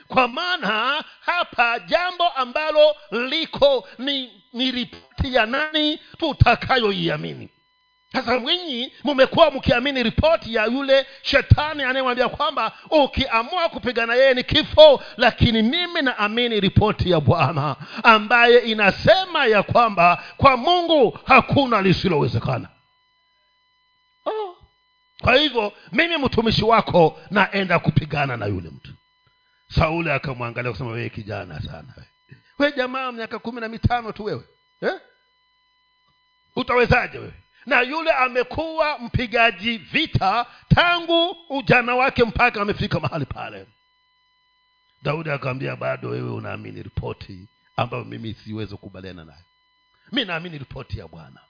[0.08, 7.48] Kwa maana hapa jambo ambalo liko ni, ni ripoti ya nani tutakayoiamini
[8.14, 15.02] sasa mwinyi mumekuwa mkiamini ripoti ya yule shetani anayemwambia kwamba ukiamua kupigana yeye ni kifo
[15.16, 22.68] lakini mimi naamini ripoti ya bwana ambaye inasema ya kwamba kwa mungu hakuna lisilowezekana
[24.26, 24.56] oh.
[25.20, 28.92] kwa hivyo mimi mtumishi wako naenda kupigana na yule mtu
[29.68, 31.94] sauli akamwangalia kusema wee kijana sana
[32.58, 34.44] we jamaa miaka kumi na mitano tu wewe
[34.80, 34.94] eh?
[36.56, 37.32] utawezaje wewe
[37.66, 43.66] na yule amekuwa mpigaji vita tangu ujana wake mpaka amefika mahali pale.
[45.02, 49.44] Daudi akawambia bado wewe unaamini ripoti ambayo mimi siwezi kukubaliana nayo?
[50.12, 51.40] Mi naamini ripoti ya bwana.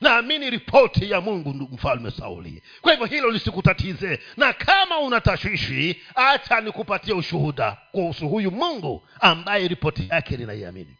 [0.00, 2.62] Naamini ripoti ya mungu mfalme sauli.
[2.80, 4.20] Kwa hivyo hilo lisikutatize.
[4.36, 10.96] Na kama una tashwishi acha nikupatie ushuhuda kuhusu huyu mungu ambaye ripoti yake ninaiamini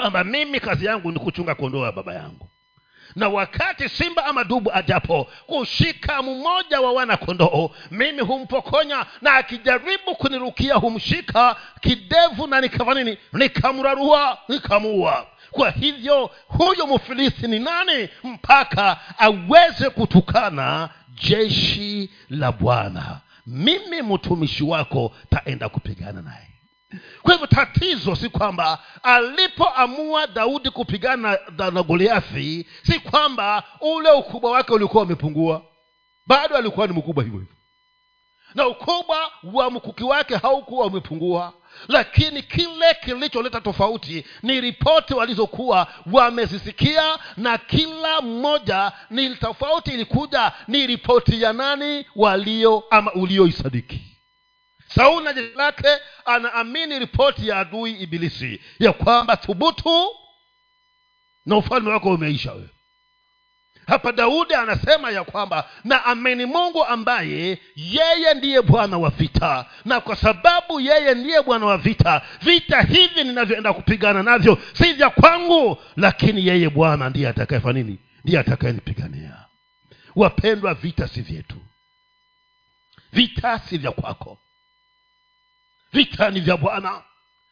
[0.00, 2.48] kwamba mimi kazi yangu ni kuchunga kondoo ya baba yangu.
[3.16, 10.14] Na wakati simba ama dubu ajapo kushika mmoja wa wana kondoo mimi humpokonya na akijaribu
[10.18, 13.18] kunirukia humshika kidevu na nikafanya nini?
[13.32, 15.26] Nikamrarua nikamuua.
[15.50, 20.88] Kwa hivyo huyo mfilisi ni nani mpaka aweze kutukana
[21.28, 23.20] jeshi la bwana?
[23.46, 26.48] Mimi mtumishi wako taenda kupigana naye
[27.22, 34.50] kwa hivyo tatizo si kwamba alipoamua daudi kupigana na, na goliathi si kwamba ule ukubwa
[34.50, 35.62] wake ulikuwa umepungua.
[36.26, 37.54] Bado alikuwa ni mkubwa hivyo hivyo.
[38.54, 41.52] Na ukubwa wa mkuki wake haukuwa umepungua
[41.88, 50.86] lakini kile kilicholeta tofauti ni ripoti walizokuwa wamezisikia na kila mmoja ni tofauti ilikuja ni
[50.86, 54.07] ripoti ya nani walio ama ulioisadiki
[54.94, 55.88] sauli na jeshi lake
[56.24, 60.08] anaamini ripoti ya adui ibilisi ya kwamba thubutu
[61.46, 62.68] na ufalme wako umeisha wewe.
[63.86, 70.00] Hapa daudi anasema ya kwamba na amini mungu ambaye yeye ndiye bwana wa vita na
[70.00, 75.78] kwa sababu yeye ndiye bwana wa vita vita hivi ninavyoenda kupigana navyo si vya kwangu
[75.96, 77.98] lakini yeye bwana ndiye atakayefa nini?
[78.24, 79.36] Ndiye atakayenipigania.
[80.16, 81.56] Wapendwa vita si vyetu.
[83.12, 84.38] Vita si vya kwako
[85.92, 87.02] vita ni vya bwana.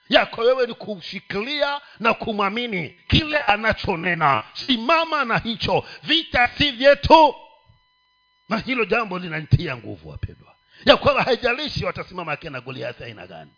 [0.09, 2.89] Yako wewe ni kumshikilia na kumwamini.
[3.09, 5.85] Kile anachonena simama na hicho.
[6.03, 7.35] Vita si vyetu.
[8.49, 10.55] Na hilo jambo linanitia nguvu wapendwa.
[10.85, 13.51] Ya kwamba haijalishi watasimama akina goliathi aina gani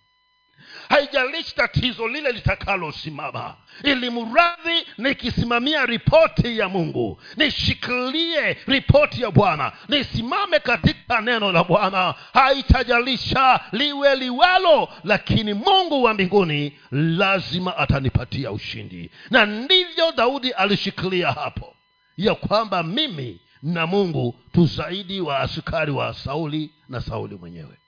[0.89, 3.57] haijalishi tatizo lile litakalosimama.
[3.85, 12.15] Ili mradhi nikisimamia ripoti ya mungu nishikilie ripoti ya bwana nisimame katika neno la bwana.
[12.33, 19.11] Haitajalisha liwe liwalo lakini mungu wa mbinguni lazima atanipatia ushindi.
[19.31, 21.77] Na ndivyo daudi alishikilia hapo
[22.17, 27.79] ya kwamba mimi na mungu tu zaidi wa askari wa sauli na sauli mwenyewe.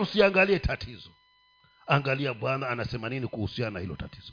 [0.00, 1.10] Usiangalie tatizo
[1.86, 4.32] angalia bwana anasema nini kuhusiana na hilo tatizo.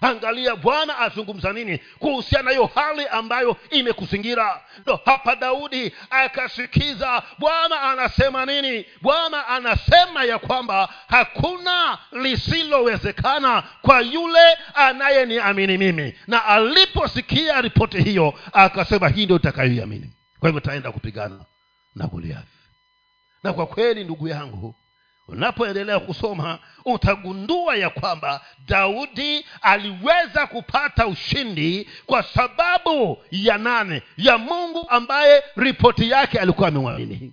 [0.00, 4.60] Angalia bwana azungumza nini kuhusiana na hiyo hali ambayo imekuzingira.
[4.78, 8.86] Ndo hapa daudi akasikiza bwana anasema nini?
[9.02, 16.14] Bwana anasema ya kwamba hakuna lisilowezekana kwa yule anayeniamini mimi.
[16.26, 21.40] Na aliposikia ripoti hiyo akasema hii ndio itakayoiamini kwa hivyo taenda kupigana
[21.94, 22.48] na goliathi
[23.42, 24.74] na kwa kweli ndugu yangu
[25.28, 34.86] unapoendelea kusoma utagundua ya kwamba daudi aliweza kupata ushindi kwa sababu ya nane ya mungu
[34.90, 37.32] ambaye ripoti yake alikuwa amemwamini.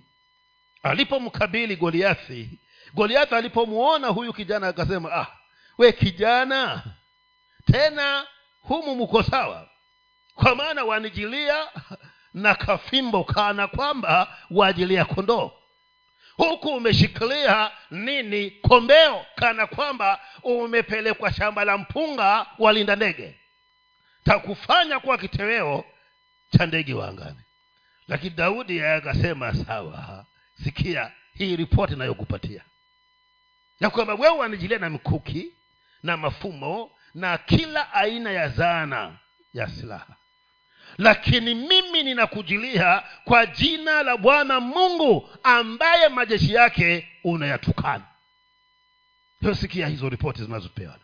[0.82, 2.50] Alipomkabili goliathi
[2.94, 5.26] goliathi alipomwona huyu kijana akasema ah
[5.78, 6.82] we kijana
[7.72, 8.26] tena
[8.60, 9.68] humu mko sawa.
[10.34, 11.56] Kwa maana wanijilia
[12.34, 15.50] na kafimbo kana kwamba waajilia kondoo
[16.36, 18.50] huku umeshikilia nini?
[18.50, 23.40] Kombeo kana kwamba umepelekwa shamba la mpunga walinda ndege.
[24.24, 25.84] Takufanya kuwa kiteweo
[26.58, 27.40] cha ndege wa angani.
[28.08, 30.26] Lakini daudi akasema sawa
[30.64, 32.62] sikia hii ripoti inayokupatia.
[33.80, 35.52] Ya kwamba wewe wanijilia na mikuki
[36.02, 39.18] na mafumo na kila aina ya zana
[39.54, 40.16] ya silaha
[40.98, 48.04] lakini mimi ninakujilia kwa jina la bwana mungu ambaye majeshi yake unayatukana.
[49.60, 50.98] Sikia hizo ripoti zinazopeana.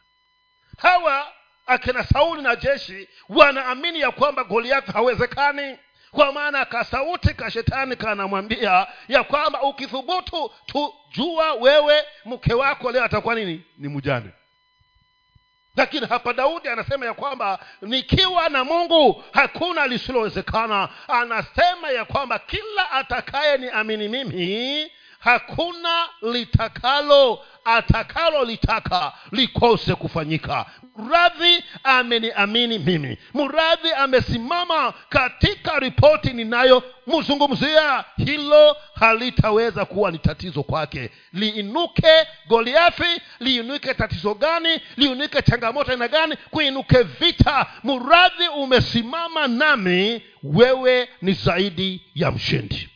[0.78, 1.32] Hawa
[1.66, 5.78] akina sauli na jeshi wanaamini ya kwamba goliathi hawezekani.
[6.11, 13.34] Kwa maana kasauti ka shetani kanamwambia ya kwamba ukithubutu tujua wewe mke wako leo atakuwa
[13.34, 13.64] nini?
[13.78, 14.30] Ni mjane
[15.76, 20.88] lakini hapa daudi anasema ya kwamba nikiwa na mungu hakuna lisilowezekana.
[21.08, 24.90] Anasema ya kwamba kila atakaye ni amini mimi
[25.24, 30.66] hakuna litakalo atakalolitaka likose kufanyika.
[30.96, 33.18] Mradhi ameniamini mimi.
[33.34, 41.10] Mradhi amesimama katika ripoti ninayomzungumzia hilo halitaweza kuwa ni tatizo kwake.
[41.32, 47.66] Liinuke goliathi liinuke tatizo gani liinuke changamoto aina gani kuinuke vita.
[47.84, 52.88] Mradhi umesimama nami wewe ni zaidi ya mshindi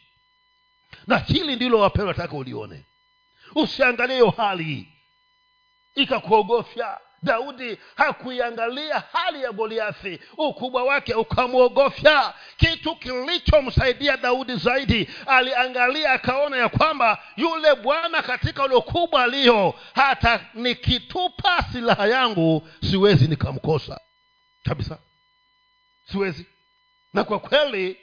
[1.07, 2.85] na hili ndilo wapendwa nataka ulione.
[3.55, 4.89] Usiangalie hali.
[5.95, 6.99] Ikakuogofya.
[7.23, 10.21] Daudi hakuiangalia hali ya goliathi.
[10.39, 12.35] Ukubwa wake ukamwogofya.
[12.57, 21.65] Kitu kilichomsaidia daudi zaidi aliangalia akaona ya kwamba yule bwana katika uliokubwa aliyo hata nikitupa
[21.73, 24.01] silaha yangu siwezi nikamkosa.
[24.65, 24.99] Kabisa.
[26.13, 26.47] Siwezi.
[27.15, 27.97] Na kwa kweli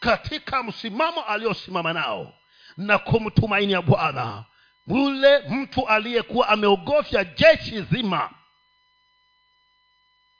[0.00, 2.34] katika msimamo aliosimama nao
[2.76, 4.44] na kumtumainia bwana.
[4.86, 8.30] Yule mtu aliyekuwa ameogofya jeshi zima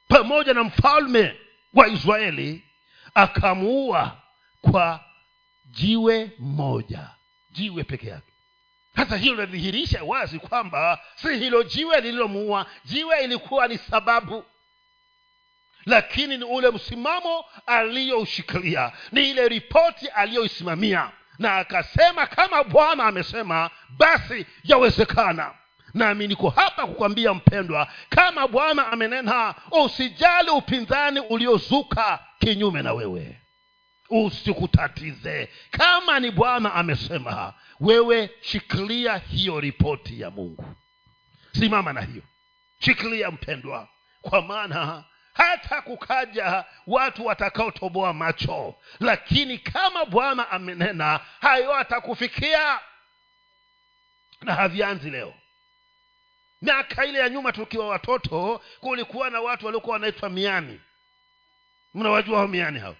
[0.09, 1.37] pamoja na mfalme
[1.75, 2.65] wa israeli
[3.15, 4.23] akamuua
[4.61, 5.05] kwa
[5.65, 7.11] jiwe moja
[7.51, 8.33] jiwe peke yake.
[8.97, 12.67] Sasa hilo linadhihirisha wazi kwamba si hilo jiwe lililomuua.
[12.85, 14.45] Jiwe ilikuwa ni sababu
[15.87, 21.11] lakini ni ule msimamo aliyoushikilia ni ile ripoti aliyoisimamia.
[21.39, 25.55] Na akasema kama bwana amesema basi yawezekana.
[25.95, 33.41] Nami niko hapa kukwambia mpendwa kama bwana amenena usijali upinzani uliozuka kinyume na wewe.
[34.11, 35.49] Usikutatize.
[35.71, 40.65] Kama ni bwana amesema wewe shikilia hiyo ripoti ya mungu.
[41.59, 42.23] Simama na hiyo.
[42.81, 43.89] Shikilia mpendwa
[44.23, 45.05] kwa maana
[45.37, 48.75] hata kukaja watu watakaotoboa macho.
[49.01, 52.81] Lakini kama bwana amenena hayo atakufikia.
[54.43, 55.35] Na havianzi leo.
[56.63, 60.81] Miaka ile ya nyuma tukiwa watoto kulikuwa na watu waliokuwa wanaitwa miani
[61.95, 62.97] mnawajua hao miani hao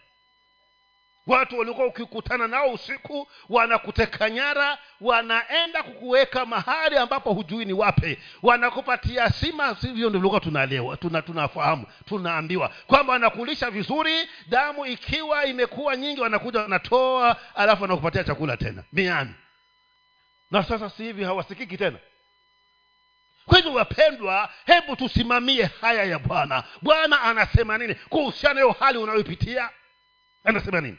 [1.27, 9.31] watu waliokuwa ukikutana nao usiku wanakuteka nyara wanaenda kukuweka mahali ambapo hujui ni wape wanakupatia
[9.31, 12.69] sima hivyo ndivyokuwa tunalewa tuna tunafahamu tunaambiwa.
[12.87, 18.83] Kwamba wanakulisha vizuri damu ikiwa imekuwa nyingi wanakuja wanatoa alafu wanakupatia chakula tena.
[18.93, 19.35] Miani.
[20.51, 21.99] Na sasa si hivi hawasikiki tena?
[23.47, 26.65] Kwa wapendwa hebu tusimamie haya ya bwana.
[26.83, 29.71] Bwana anasema nini kuhusiana hiyo hali unayoipitia?
[30.45, 30.97] Anasema nini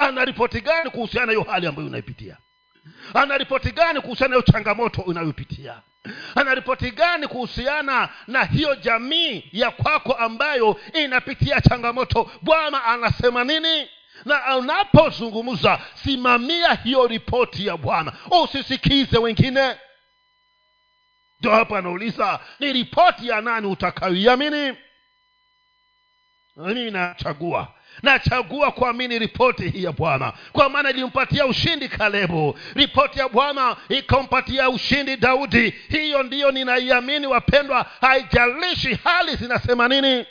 [0.00, 2.36] ana ripoti gani kuhusiana na hiyo hali ambayo unaipitia?
[3.14, 5.80] Ana ripoti gani kuhusiana na hiyo changamoto unayopitia?
[6.34, 12.30] Ana ripoti gani kuhusiana na hiyo jamii ya kwako ambayo inapitia changamoto?
[12.42, 13.88] Bwana anasema nini?
[14.24, 18.12] Na unapozungumza simamia hiyo ripoti ya bwana.
[18.42, 19.76] Usisikize wengine.
[21.40, 24.76] Ndio hapa anauliza ni ripoti ya nani utakayoiamini?
[26.56, 27.68] Mimi nachagua
[28.02, 30.32] nachagua kuamini ripoti hii ya bwana.
[30.52, 32.58] Kwa maana ilimpatia ushindi kalebu.
[32.74, 35.70] Ripoti ya bwana ikampatia ushindi daudi.
[35.88, 37.86] Hiyo ndiyo ninaiamini wapendwa.
[38.00, 40.26] Haijalishi hali zinasema nini.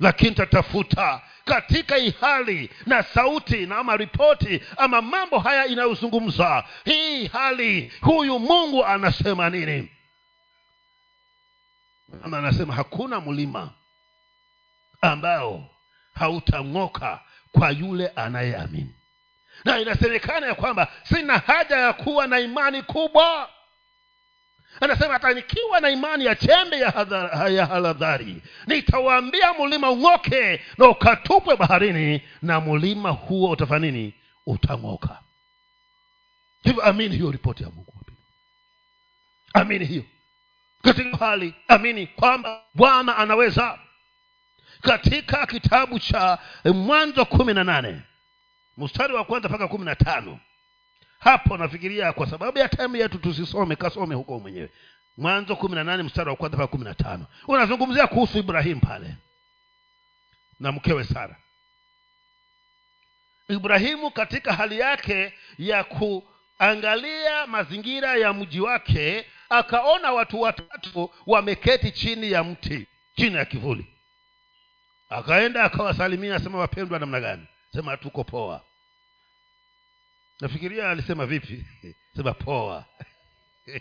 [0.00, 6.64] Lakini tatafuta katika hii hali na sauti na ama ripoti ama mambo haya inayozungumza.
[6.84, 9.88] Hii hali huyu mungu anasema nini?
[12.24, 13.70] Ama anasema hakuna mlima
[15.00, 15.70] ambao
[16.18, 17.20] hautang'oka
[17.52, 18.94] kwa yule anayeamini.
[19.64, 23.48] Na inasemekana ya kwamba sina haja ya kuwa na imani kubwa.
[24.80, 27.28] Anasema hata nikiwa na imani ya chembe ya, hadha,
[27.66, 34.14] haladhari nitawaambia mlima ung'oke na ukatupwe baharini na mlima huo utafanya nini?
[34.46, 35.18] Utang'oka.
[36.62, 37.94] Hivyo amini hiyo ripoti ya mungu
[39.52, 40.04] amini hiyo.
[40.82, 43.78] Katika hali amini kwamba bwana anaweza
[44.82, 48.02] katika kitabu cha mwanzo kumi na nane
[48.76, 50.40] mstari wa kwanza mpaka kumi na tano.
[51.18, 54.70] Hapo nafikiria kwa sababu ya taimu yetu tusisome kasome huko mwenyewe.
[55.16, 57.26] Mwanzo kumi na nane mstari wa kwanza mpaka kumi na tano.
[57.48, 59.14] Unazungumzia kuhusu ibrahimu pale
[60.60, 61.36] na mkewe sara.
[63.48, 72.32] Ibrahimu katika hali yake ya kuangalia mazingira ya mji wake akaona watu watatu wameketi chini
[72.32, 73.86] ya mti chini ya kivuli
[75.08, 77.46] akaenda akawasalimia asema wapendwa namna gani?
[77.72, 78.64] Sema tuko poa.
[80.40, 81.66] Nafikiria alisema vipi?
[82.16, 82.84] Sema poa.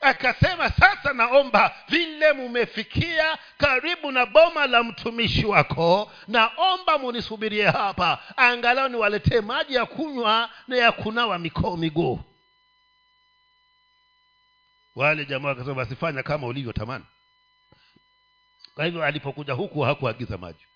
[0.00, 8.18] Akasema sasa naomba vile mumefikia karibu na boma la mtumishi wako naomba munisubirie hapa.
[8.36, 12.20] Angalau niwaletee maji ya kunywa na ya kunawa mikoo miguu.
[14.96, 17.04] Wale jamaa wakasema basi fanya kama ulivyotamani
[18.80, 20.66] kwa hivyo alipokuja huku hakuagiza maji.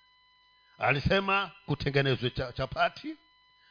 [0.79, 3.17] Alisema kutengenezwe chapati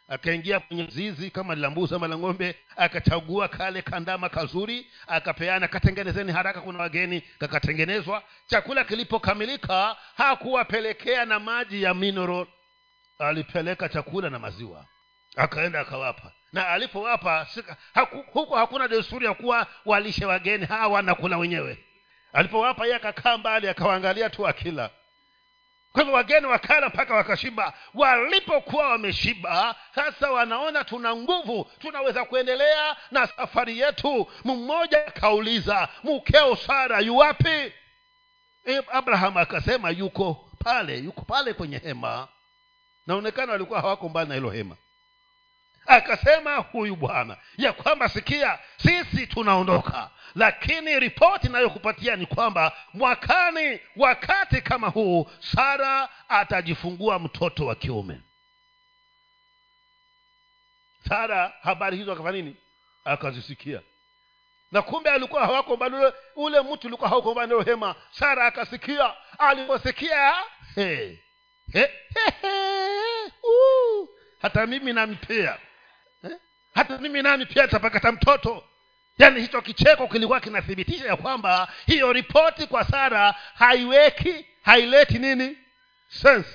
[0.07, 6.79] akaingia kwenye zizi kama la mbuzi ng'ombe akachagua kale kandama kazuri akapeana katengenezeni haraka kuna
[6.79, 7.21] wageni.
[7.21, 12.47] Kakatengenezwa chakula kilipokamilika hakuwapelekea na maji ya mineral.
[13.19, 14.85] Alipeleka chakula na maziwa
[15.35, 16.31] akaenda akawapa.
[16.53, 17.47] Na alipowapa
[17.93, 21.77] haku, hakuna desturi ya kuwa walishe wageni hawa wanakula wenyewe
[22.33, 24.89] alipowapa yeye akakaa mbali akawaangalia tu akila.
[25.91, 27.73] Kwa hivyo wageni wakala mpaka wakashiba.
[27.93, 34.31] Walipokuwa wameshiba sasa wanaona tuna nguvu tunaweza kuendelea na safari yetu.
[34.45, 37.73] Mmoja akauliza mkeo sara yuwapi
[38.91, 42.27] abraham akasema yuko pale yuko pale kwenye hema.
[43.07, 44.75] Naonekana walikuwa hawako mbali na hilo hema
[45.85, 54.61] akasema huyu bwana ya kwamba sikia sisi tunaondoka lakini ripoti inayokupatia ni kwamba mwakani wakati
[54.61, 58.21] kama huu sara atajifungua mtoto wa kiume
[61.09, 62.55] sara habari hizo akafanya nini
[63.05, 63.81] akazisikia
[64.71, 65.95] na kumbe alikuwa hawako mbali
[66.35, 70.33] ule, mtu ulikuwa hauko mbali hema sara akasikia aliposikia
[70.75, 71.15] hey.
[71.71, 73.25] Hey, hey, hey.
[73.43, 74.09] uh,
[74.41, 74.93] hata mimi
[75.29, 75.55] eh?
[76.73, 78.63] Hata mimi nami pia tapakata mtoto?
[79.17, 85.57] Yaani hicho kicheko kilikuwa kinathibitisha ya kwamba hiyo ripoti kwa sara haiweki haileti nini?
[86.09, 86.49] Sense.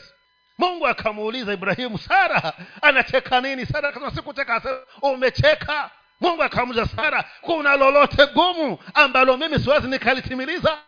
[0.58, 2.52] Mungu akamuuliza ibrahimu sara
[2.82, 3.66] anacheka nini?
[3.66, 4.62] Sara kama sikucheka
[5.02, 5.90] umecheka?
[6.20, 10.78] Mungu akamuuliza sara kuna lolote gumu ambalo mimi siwezi nikalitimiliza?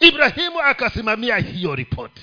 [0.00, 2.22] Ibrahimu akasimamia hiyo ripoti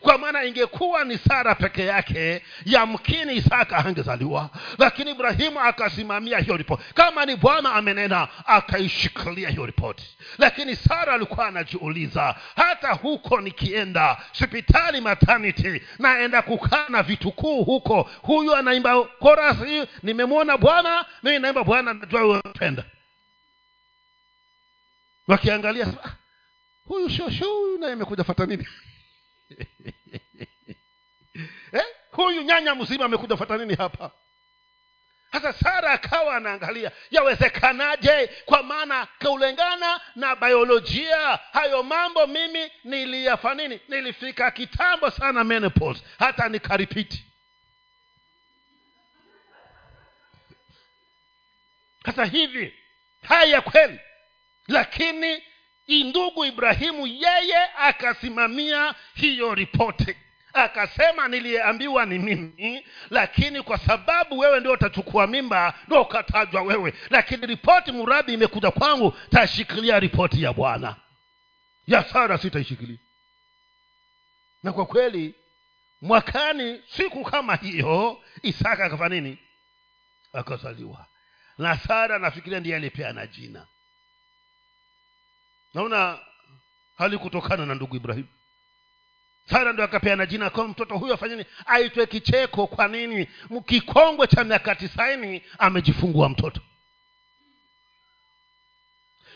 [0.00, 6.82] kwa maana ingekuwa ni sara peke yake yamkini isaka angezaliwa lakini ibrahimu akasimamia hiyo ripoti.
[6.94, 10.16] Kama ni bwana amenena akaishikilia hiyo ripoti.
[10.38, 18.10] Lakini sara alikuwa anajiuliza hata huko nikienda hospitali maternity naenda kukaa na vitukuu huko.
[18.22, 22.84] Huyu anaimba korasi nimemwona bwana mimi naimba bwana najua unapenda.
[25.28, 26.10] Wakiangalia ah,
[26.84, 28.66] huyu shosho huyu naye amekuja fata nini
[31.72, 31.84] eh?
[32.12, 34.10] huyu nyanya mzima amekuja fata nini hapa?
[35.32, 38.26] Sasa sara akawa anaangalia yawezekanaje?
[38.44, 43.80] Kwa maana kulingana na biolojia hayo mambo mimi niliyafa nini?
[43.88, 47.24] Nilifika kitambo sana menopause hata nikaripiti.
[52.06, 52.74] Sasa hivi
[53.28, 54.00] haya kweli
[54.68, 55.42] lakini
[55.90, 60.16] ndugu ibrahimu yeye akasimamia hiyo ripoti.
[60.52, 66.94] Akasema niliyeambiwa ni mimi lakini kwa sababu wewe ndio utachukua mimba ndo ukatajwa wewe.
[67.10, 70.96] Lakini ripoti murabi imekuja kwangu tashikilia ripoti ya bwana.
[71.86, 72.98] Ya sara sitaishikilia.
[74.62, 75.34] Na kwa kweli
[76.02, 79.38] mwakani siku kama hiyo isaka akafanya nini?
[80.32, 81.06] Akazaliwa.
[81.58, 83.66] Na sara nafikiria ndiye alipeana jina
[85.74, 86.18] naona
[86.98, 88.28] halikutokana na ndugu ibrahimu
[89.50, 92.66] sara ndo akapeana jina kwa mtoto huyo afanyeni aitwe kicheko.
[92.66, 93.28] Kwa nini?
[93.66, 96.60] Kikongwe cha miaka tisaini amejifungua mtoto.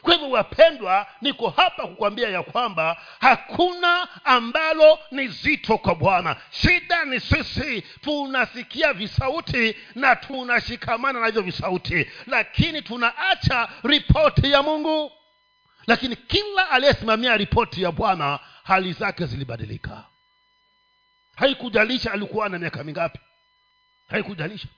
[0.03, 6.37] Kwa hivyo wapendwa niko hapa kukwambia ya kwamba hakuna ambalo ni zito kwa bwana.
[6.51, 15.13] Shida ni sisi tunasikia visauti na tunashikamana na hivyo visauti lakini tunaacha ripoti ya mungu
[15.87, 20.05] lakini kila aliyesimamia ripoti ya bwana hali zake zilibadilika.
[21.37, 23.19] Haikujalisha alikuwa na miaka mingapi.
[24.11, 24.69] Haikujalisha.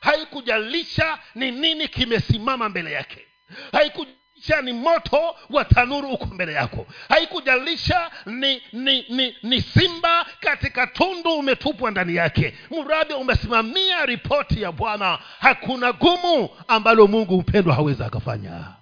[0.00, 3.26] Haikujalisha ni nini kimesimama mbele yake.
[3.72, 6.86] Haikujalisha ni moto wa tanuru uko mbele yako.
[7.08, 12.54] Haikujalisha ni ni ni ni simba katika tundu umetupwa ndani yake.
[12.70, 18.75] Mradi umesimamia ripoti ya bwana hakuna gumu ambalo mungu mpendwa hawezi akafanya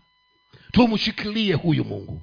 [0.74, 2.22] tumshikilie huyu mungu.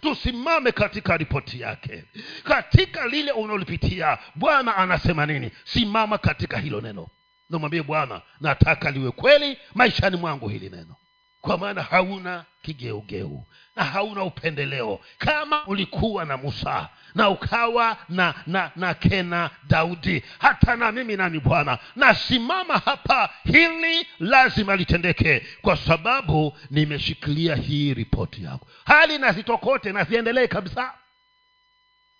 [0.00, 2.04] Tusimame katika ripoti yake.
[2.44, 5.50] Katika lile unaolipitia bwana anasema nini?
[5.64, 7.08] Simama katika hilo neno.
[7.50, 10.96] Namwambie bwana nataka liwe kweli maishani mwangu hili neno
[11.42, 13.44] kwa maana hauna kigeugeu
[13.76, 15.00] na hauna upendeleo.
[15.18, 21.40] Kama ulikuwa na musa na ukawa na na na kena daudi hata na mimi nani
[21.40, 28.66] bwana nasimama hapa hili lazima litendeke kwa sababu nimeshikilia hii ripoti yako.
[28.84, 30.94] Hali nazitokote naziendelee kabisa.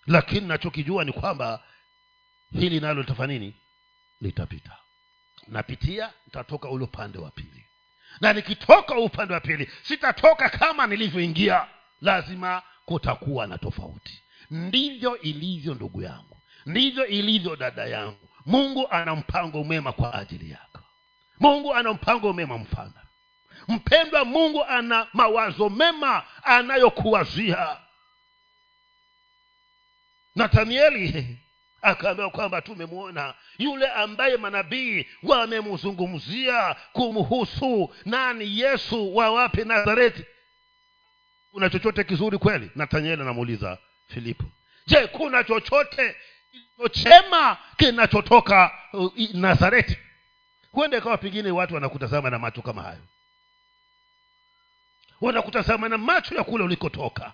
[0.06, 1.62] Lakini nachokijua ni kwamba
[2.52, 3.54] hili nalo litafanya nini?
[4.20, 4.76] Litapita.
[5.48, 7.61] Napitia nitatoka ule upande wa pili
[8.22, 11.66] na nikitoka upande wa pili sitatoka kama nilivyoingia.
[12.00, 14.22] Lazima kutakuwa na tofauti.
[14.50, 16.36] Ndivyo ilivyo ndugu yangu.
[16.66, 18.28] Ndivyo ilivyo dada yangu.
[18.46, 20.80] Mungu ana mpango mwema kwa ajili yako.
[21.40, 23.02] Mungu ana mpango mwema mfana.
[23.68, 27.76] Mpendwa mungu ana mawazo mema anayokuwazia.
[30.34, 31.38] Nathanieli
[31.82, 40.24] akaambiwa kwamba tumemwona yule ambaye manabii wamemzungumzia kumhusu nani yesu wa wapi nazareti.
[41.50, 42.70] Kuna chochote kizuri kweli?
[42.74, 43.78] Nathanieli anamuuliza
[44.08, 44.44] filipo.
[44.86, 46.16] Je kuna chochote
[46.50, 49.98] kilichochema kinachotoka uh, nazareti?
[50.72, 53.02] Huenda ikawa pengine watu wanakutazama na macho kama hayo.
[55.20, 57.32] Wanakutazama na macho ya kule ulikotoka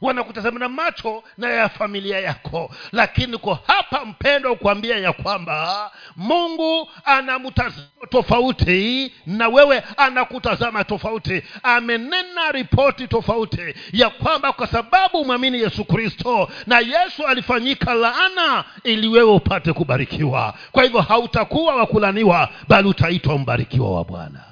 [0.00, 2.70] wanakutazama na macho na ya familia yako.
[2.92, 11.42] Lakini kwa hapa mpendo kuambia ya kwamba mungu anamtazama tofauti na wewe anakutazama tofauti.
[11.62, 19.08] Amenena ripoti tofauti ya kwamba kwa sababu mwamini yesu kristo na yesu alifanyika laana ili
[19.08, 20.54] wewe upate kubarikiwa.
[20.72, 24.44] Kwa hivyo hautakuwa wakulaniwa bali utaitwa mbarikiwa wa bwana.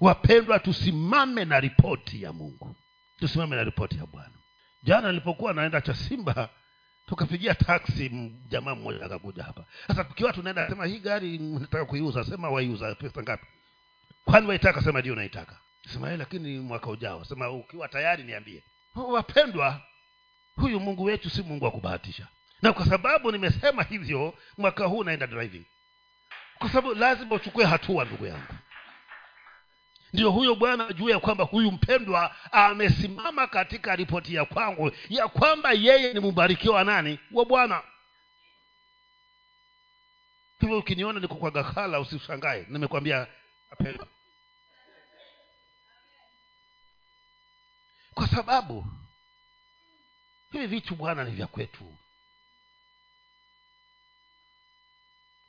[0.00, 2.74] Wapendwa tusimame na ripoti ya mungu
[3.20, 4.34] tusimame na ripoti ya bwana.
[4.82, 6.48] Jana nilipokuwa naenda cha simba
[7.06, 8.08] tukapigia taksi
[8.48, 9.64] jamaa mmoja akakuja hapa.
[9.86, 12.24] Sasa tukiwa tunaenda sema hii gari nataka kuiuza?
[12.24, 13.46] Sema waiuza pesa ngapi?
[14.24, 14.82] Kwani waitaka?
[14.82, 15.60] Sema ndio naitaka.
[15.92, 17.24] Sema "Eh, lakini mwaka ujao.
[17.24, 18.64] Sema ukiwa tayari niambie.
[18.94, 19.80] Wapendwa
[20.56, 22.26] huyu mungu wetu si mungu wa kubahatisha.
[22.62, 25.64] Na kwa sababu nimesema hivyo mwaka huu naenda driving.
[26.58, 28.54] Kwa sababu lazima uchukue hatua ndugu yangu
[30.12, 35.72] ndio huyo bwana ajue ya kwamba huyu mpendwa amesimama katika ripoti ya kwangu ya kwamba
[35.72, 37.18] yeye ni mbarikiwa wa nani?
[37.32, 37.82] Wa bwana.
[40.60, 42.66] Hivyo ukiniona niko kwa gakala usishangae.
[42.68, 43.26] Nimekwambia
[43.70, 44.06] apendwa.
[48.14, 48.86] Kwa sababu
[50.52, 51.94] hivi vitu bwana ni vya kwetu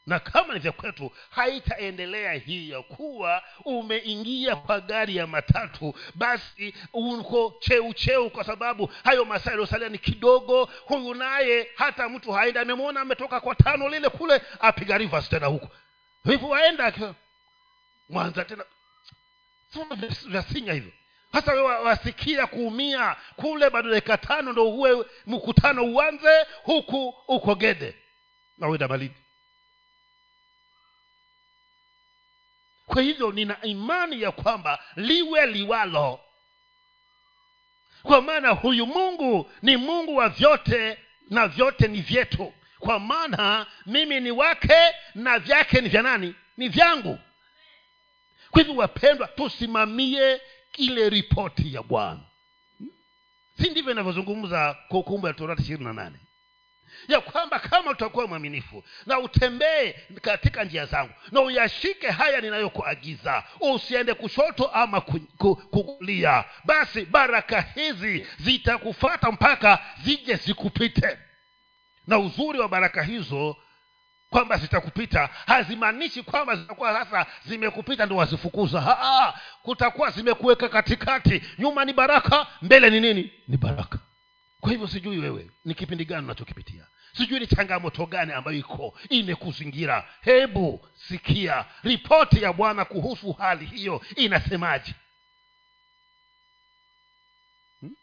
[0.07, 6.73] na kama ni vya kwetu haitaendelea hii ya kuwa umeingia kwa gari ya matatu basi
[6.93, 10.65] uko cheucheu cheu kwa sababu hayo masaa yaliyosalia ni kidogo.
[10.85, 15.67] Huyu naye hata mtu haendi amemwona ametoka kwa tano lile kule apiga rivers tena huku
[16.25, 17.15] hivyo akiwa-
[18.09, 18.63] mwanza tena.
[20.27, 20.91] Vyasinya hivyo.
[21.31, 27.95] Sasa wasikia kuumia kule bado dakika tano ndo uwe mkutano uanze huku uko gede.
[28.57, 29.15] Na malidi
[32.91, 36.19] kwa hivyo nina imani ya kwamba liwe liwalo.
[38.03, 40.97] Kwa maana huyu mungu ni mungu wa vyote
[41.29, 42.53] na vyote ni vyetu.
[42.79, 44.73] Kwa maana mimi ni wake
[45.15, 46.35] na vyake ni vya nani?
[46.57, 47.19] Ni vyangu.
[48.51, 50.41] Kwa hivyo wapendwa tusimamie
[50.77, 52.19] ile ripoti ya bwana.
[53.61, 56.19] Si ndivyo inavyozungumza kumbukumbu ya torati ishirini na nane
[57.07, 64.13] ya kwamba kama utakuwa mwaminifu na utembee katika njia zangu na uyashike haya ninayokuagiza usiende
[64.13, 65.97] kushoto ama ku- ku-
[66.65, 71.17] basi baraka hizi zitakufata mpaka zije zikupite.
[72.07, 73.57] Na uzuri wa baraka hizo
[74.29, 79.33] kwamba zitakupita hazimaanishi kwamba zitakuwa sasa zimekupita ndo wazifukuza.
[79.63, 81.41] Kutakuwa zimekuweka katikati.
[81.59, 83.31] Nyuma ni baraka mbele ni nini?
[83.47, 83.99] Ni baraka.
[84.59, 86.85] Kwa hivyo sijui wewe ni kipindi gani unachokipitia
[87.17, 90.09] sijui ni changamoto gani ambayo iko imekuzingira.
[90.21, 94.93] Hebu sikia ripoti ya bwana kuhusu hali hiyo inasemaje?
[97.81, 97.95] Hmm?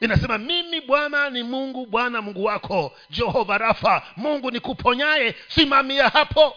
[0.00, 6.56] inasema mimi bwana ni mungu bwana mungu wako jehova rafa mungu nikuponyaye simamia hapo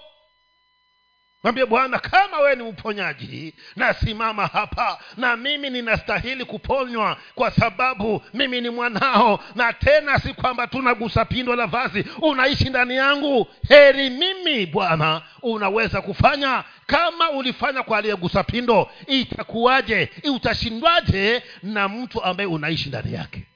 [1.44, 8.62] mwambie bwana kama wewe ni mponyaji nasimama hapa na mimi ninastahili kuponywa kwa sababu mimi
[8.62, 9.44] ni mwanao.
[9.56, 13.48] Na tena si kwamba tunagusa pindo la vazi unaishi ndani yangu.
[13.68, 18.92] Heri mimi bwana unaweza kufanya kama ulifanya kwa aliyegusa pindo.
[19.08, 20.10] Itakuwaje?
[20.36, 23.48] Utashindwaje na mtu ambaye unaishi ndani yake?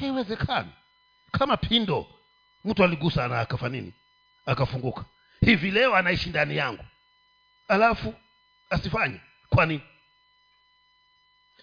[0.00, 0.68] Haiwezekani.
[1.32, 2.06] Kama pindo
[2.64, 3.92] mtu aligusa na akafa nini?
[4.46, 5.04] Akafunguka
[5.44, 6.84] hivi leo anaishi ndani yangu.
[7.68, 8.14] Alafu
[8.70, 9.20] asifanye.
[9.48, 9.80] Kwa nini?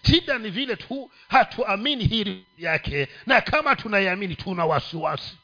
[0.06, 5.38] Shida ni vile tu hatuamini hili yake na kama tunaiamini tuna wasiwasi.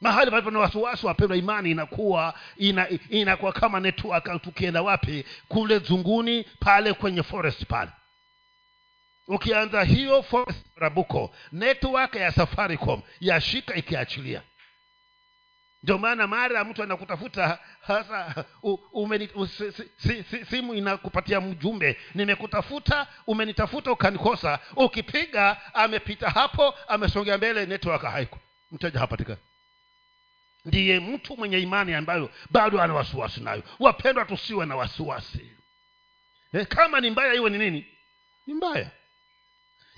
[0.00, 5.24] Mahali palipo na wasiwasi wapendwa imani inakuwa ina, inakuwa kama network tukienda wapi?
[5.48, 7.90] Kule zunguni pale kwenye forest pale.
[9.28, 14.42] Ukianza hiyo forest rabuko network ya safaricom yashika ikiachilia
[15.82, 18.44] ndio maana mara mtu anakutafuta hasa
[20.50, 21.96] simu inakupatia mjumbe.
[22.14, 24.58] Nimekutafuta umenitafuta ukanikosa.
[24.76, 28.38] Ukipiga amepita hapo amesongea mbele network haiko
[28.72, 29.38] mteja hapatikani.
[30.64, 33.62] Ndiye mtu mwenye imani ambayo bado ana wasiwasi nayo.
[33.78, 35.52] Wapendwa tusiwe na wasiwasi.
[36.52, 37.86] Eh, kama ni mbaya iwe ni nini?
[38.46, 38.90] Ni mbaya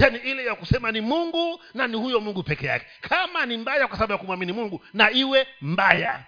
[0.00, 2.86] yaani ile ya kusema ni mungu na ni huyo mungu peke yake.
[3.00, 6.24] Kama ni mbaya kwa sababu ya kumwamini mungu na iwe mbaya.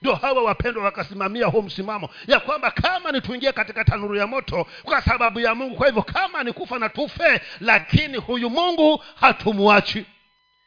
[0.00, 4.66] Ndio hawa wapendwa wakasimamia huu msimamo ya kwamba kama ni tuingie katika tanuru ya moto
[4.82, 10.06] kwa sababu ya mungu kwa hivyo kama ni kufa na tufe lakini huyu mungu hatumwachi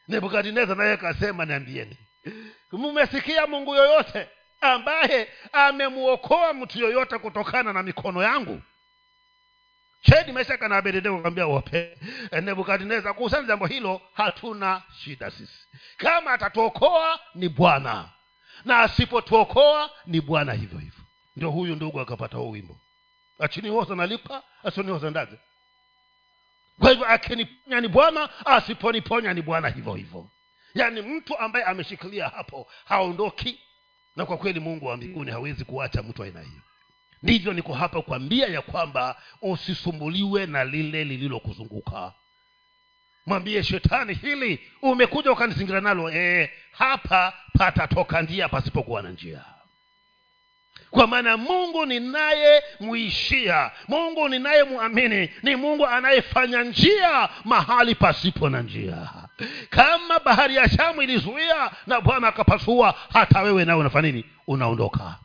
[0.08, 1.98] nebukadinezar naye akasema niambieni
[2.72, 4.28] mmesikia mungu yoyote
[4.62, 8.62] ambaye amemwokoa mtu yoyote kutokana na mikono yangu
[10.02, 11.98] shedi meshaka na abednego akamwambia wape
[12.42, 15.68] nebukadneza kuhusiana jambo hilo hatuna shida sisi.
[15.98, 18.10] Kama atatuokoa ni bwana.
[18.66, 21.04] Na asipotuokoa ni bwana hivyo hivyo.
[21.36, 22.78] Ndio huyu ndugu akapata huu wimbo.
[23.40, 25.38] Achinihoza nalipa asinihoza ndaze
[26.80, 30.30] kwa hivyo akiniponya ni bwana asiponiponya ni bwana hivyo hivyo.
[30.76, 33.60] Yaani mtu ambaye ameshikilia hapo haondoki.
[34.16, 36.62] Na kwa kweli mungu wa mbinguni hawezi kuacha mtu aina hiyo
[37.24, 42.14] ndivyo niko hapa kuambia ya kwamba usisumbuliwe na lile lililokuzunguka.
[43.26, 49.42] Mwambie shetani hili umekuja ukanizingira nalo e, hapa patatoka njia pasipokuwa na njia.
[50.92, 59.10] Kwa maana mungu ninayemwishia mungu ninayemwamini ni mungu anayefanya njia mahali pasipo na njia.
[59.70, 64.26] Kama bahari ya shamu ilizuia na bwana akapasua hata wewe nawe unafanya nini?
[64.48, 65.16] Unaondoka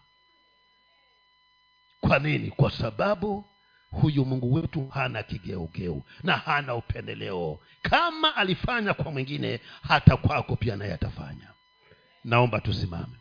[2.08, 2.50] kwa nini?
[2.50, 3.44] Kwa sababu
[3.90, 7.60] huyu mungu wetu hana kigeugeu na hana upendeleo.
[7.82, 11.50] Kama alifanya kwa mwingine hata kwako pia naye atafanya.
[12.24, 13.16] Naomba tusimame